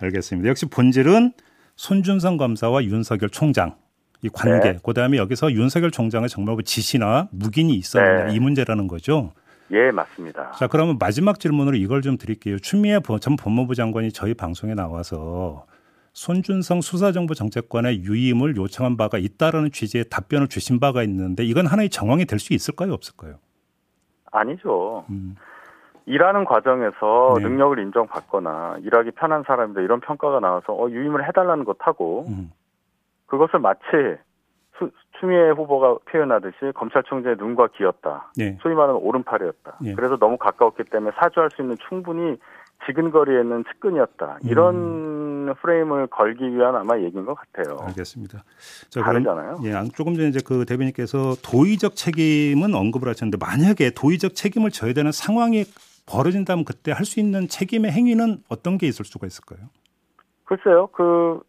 알겠습니다. 0.06 0.48
역시 0.48 0.68
본질은 0.70 1.32
손준성 1.74 2.36
검사와 2.36 2.84
윤석열 2.84 3.28
총장 3.30 3.74
이 4.22 4.28
관계, 4.28 4.72
네. 4.72 4.78
그다음에 4.84 5.16
여기서 5.18 5.50
윤석열 5.50 5.90
총장의 5.90 6.28
정말 6.28 6.54
그 6.54 6.62
지시나 6.62 7.28
묵인이 7.32 7.74
있었느냐 7.74 8.26
네. 8.26 8.34
이 8.34 8.38
문제라는 8.38 8.86
거죠. 8.86 9.32
예, 9.72 9.90
맞습니다. 9.90 10.52
자, 10.52 10.66
그러면 10.66 10.98
마지막 10.98 11.40
질문으로 11.40 11.76
이걸 11.76 12.02
좀 12.02 12.18
드릴게요. 12.18 12.58
추미애 12.58 13.00
전 13.20 13.36
법무부 13.36 13.74
장관이 13.74 14.12
저희 14.12 14.34
방송에 14.34 14.74
나와서 14.74 15.64
손준성 16.12 16.82
수사정부 16.82 17.34
정책관의 17.34 18.02
유임을 18.02 18.56
요청한 18.56 18.98
바가 18.98 19.16
있다라는 19.16 19.70
취지의 19.70 20.04
답변을 20.10 20.48
주신 20.48 20.78
바가 20.78 21.02
있는데 21.04 21.42
이건 21.44 21.66
하나의 21.66 21.88
정황이 21.88 22.26
될 22.26 22.38
수 22.38 22.52
있을까요, 22.52 22.92
없을까요? 22.92 23.36
아니죠. 24.30 25.04
음. 25.10 25.36
일하는 26.06 26.44
과정에서 26.44 27.34
네. 27.38 27.44
능력을 27.44 27.78
인정받거나 27.78 28.78
일하기 28.82 29.12
편한 29.12 29.44
사람이다 29.46 29.82
이런 29.82 30.00
평가가 30.00 30.40
나와서 30.40 30.72
어, 30.74 30.90
유임을 30.90 31.26
해달라는 31.28 31.64
것하고 31.64 32.26
음. 32.28 32.50
그것을 33.26 33.60
마치 33.60 33.80
수, 34.86 34.90
추미애 35.20 35.50
후보가 35.50 35.98
표현하듯이 36.10 36.72
검찰총장의 36.74 37.36
눈과 37.38 37.68
귀였다. 37.76 38.32
네. 38.36 38.58
소위 38.62 38.74
말하는 38.74 39.00
오른팔이었다. 39.00 39.78
네. 39.82 39.94
그래서 39.94 40.16
너무 40.16 40.36
가까웠기 40.36 40.84
때문에 40.84 41.12
사주할 41.18 41.50
수 41.50 41.62
있는 41.62 41.76
충분히 41.88 42.36
지근 42.86 43.10
거리에는 43.10 43.64
측근이었다. 43.72 44.38
이런 44.44 44.74
음. 44.74 45.54
프레임을 45.60 46.08
걸기 46.08 46.52
위한 46.54 46.74
아마 46.74 46.98
얘기인 46.98 47.24
것 47.24 47.34
같아요. 47.34 47.78
알겠습니다. 47.86 48.42
자, 48.90 49.02
다르잖아요. 49.02 49.58
예, 49.64 49.72
조금 49.94 50.14
전에 50.14 50.28
이제 50.28 50.40
그 50.44 50.64
대변인께서 50.64 51.34
도의적 51.44 51.94
책임은 51.94 52.74
언급을 52.74 53.08
하셨는데 53.08 53.38
만약에 53.44 53.90
도의적 53.90 54.34
책임을 54.34 54.70
져야 54.70 54.92
되는 54.92 55.12
상황이 55.12 55.64
벌어진다면 56.06 56.64
그때 56.64 56.90
할 56.90 57.04
수 57.04 57.20
있는 57.20 57.46
책임의 57.48 57.92
행위는 57.92 58.38
어떤 58.48 58.78
게 58.78 58.86
있을 58.88 59.04
수가 59.04 59.26
있을까요? 59.26 59.68
글쎄요. 60.44 60.88
그 60.88 61.40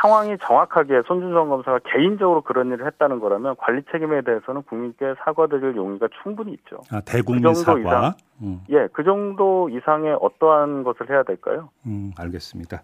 상황이 0.00 0.36
정확하게 0.40 1.02
손준성 1.06 1.48
검사가 1.48 1.80
개인적으로 1.84 2.42
그런 2.42 2.68
일을 2.68 2.86
했다는 2.86 3.20
거라면 3.20 3.56
관리 3.58 3.82
책임에 3.92 4.22
대해서는 4.22 4.62
국민께 4.62 5.14
사과드릴 5.24 5.76
용의가 5.76 6.08
충분히 6.22 6.52
있죠. 6.52 6.80
아, 6.90 7.00
대국민 7.00 7.44
그 7.44 7.54
사과. 7.54 7.78
이상, 7.80 8.12
음. 8.42 8.60
예, 8.70 8.88
그 8.92 9.04
정도 9.04 9.68
이상의 9.68 10.16
어떠한 10.20 10.84
것을 10.84 11.10
해야 11.10 11.22
될까요? 11.22 11.70
음, 11.86 12.12
알겠습니다. 12.18 12.82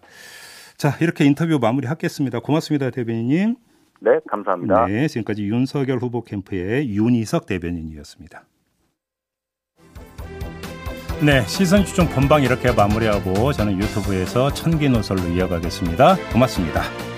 자, 0.77 0.89
이렇게 1.01 1.25
인터뷰 1.25 1.59
마무리하겠습니다. 1.61 2.39
고맙습니다, 2.39 2.89
대변인님. 2.89 3.55
네, 4.01 4.19
감사합니다. 4.29 4.85
네, 4.85 5.07
지금까지 5.07 5.45
윤석열 5.45 5.97
후보 5.97 6.23
캠프의 6.23 6.95
윤희석 6.95 7.45
대변인이었습니다. 7.45 8.43
네, 11.21 11.45
시선 11.47 11.83
집중 11.83 12.07
본방 12.07 12.43
이렇게 12.43 12.71
마무리하고 12.71 13.51
저는 13.51 13.77
유튜브에서 13.77 14.53
천기 14.53 14.87
노설로 14.87 15.27
이어가겠습니다. 15.27 16.15
고맙습니다. 16.31 17.08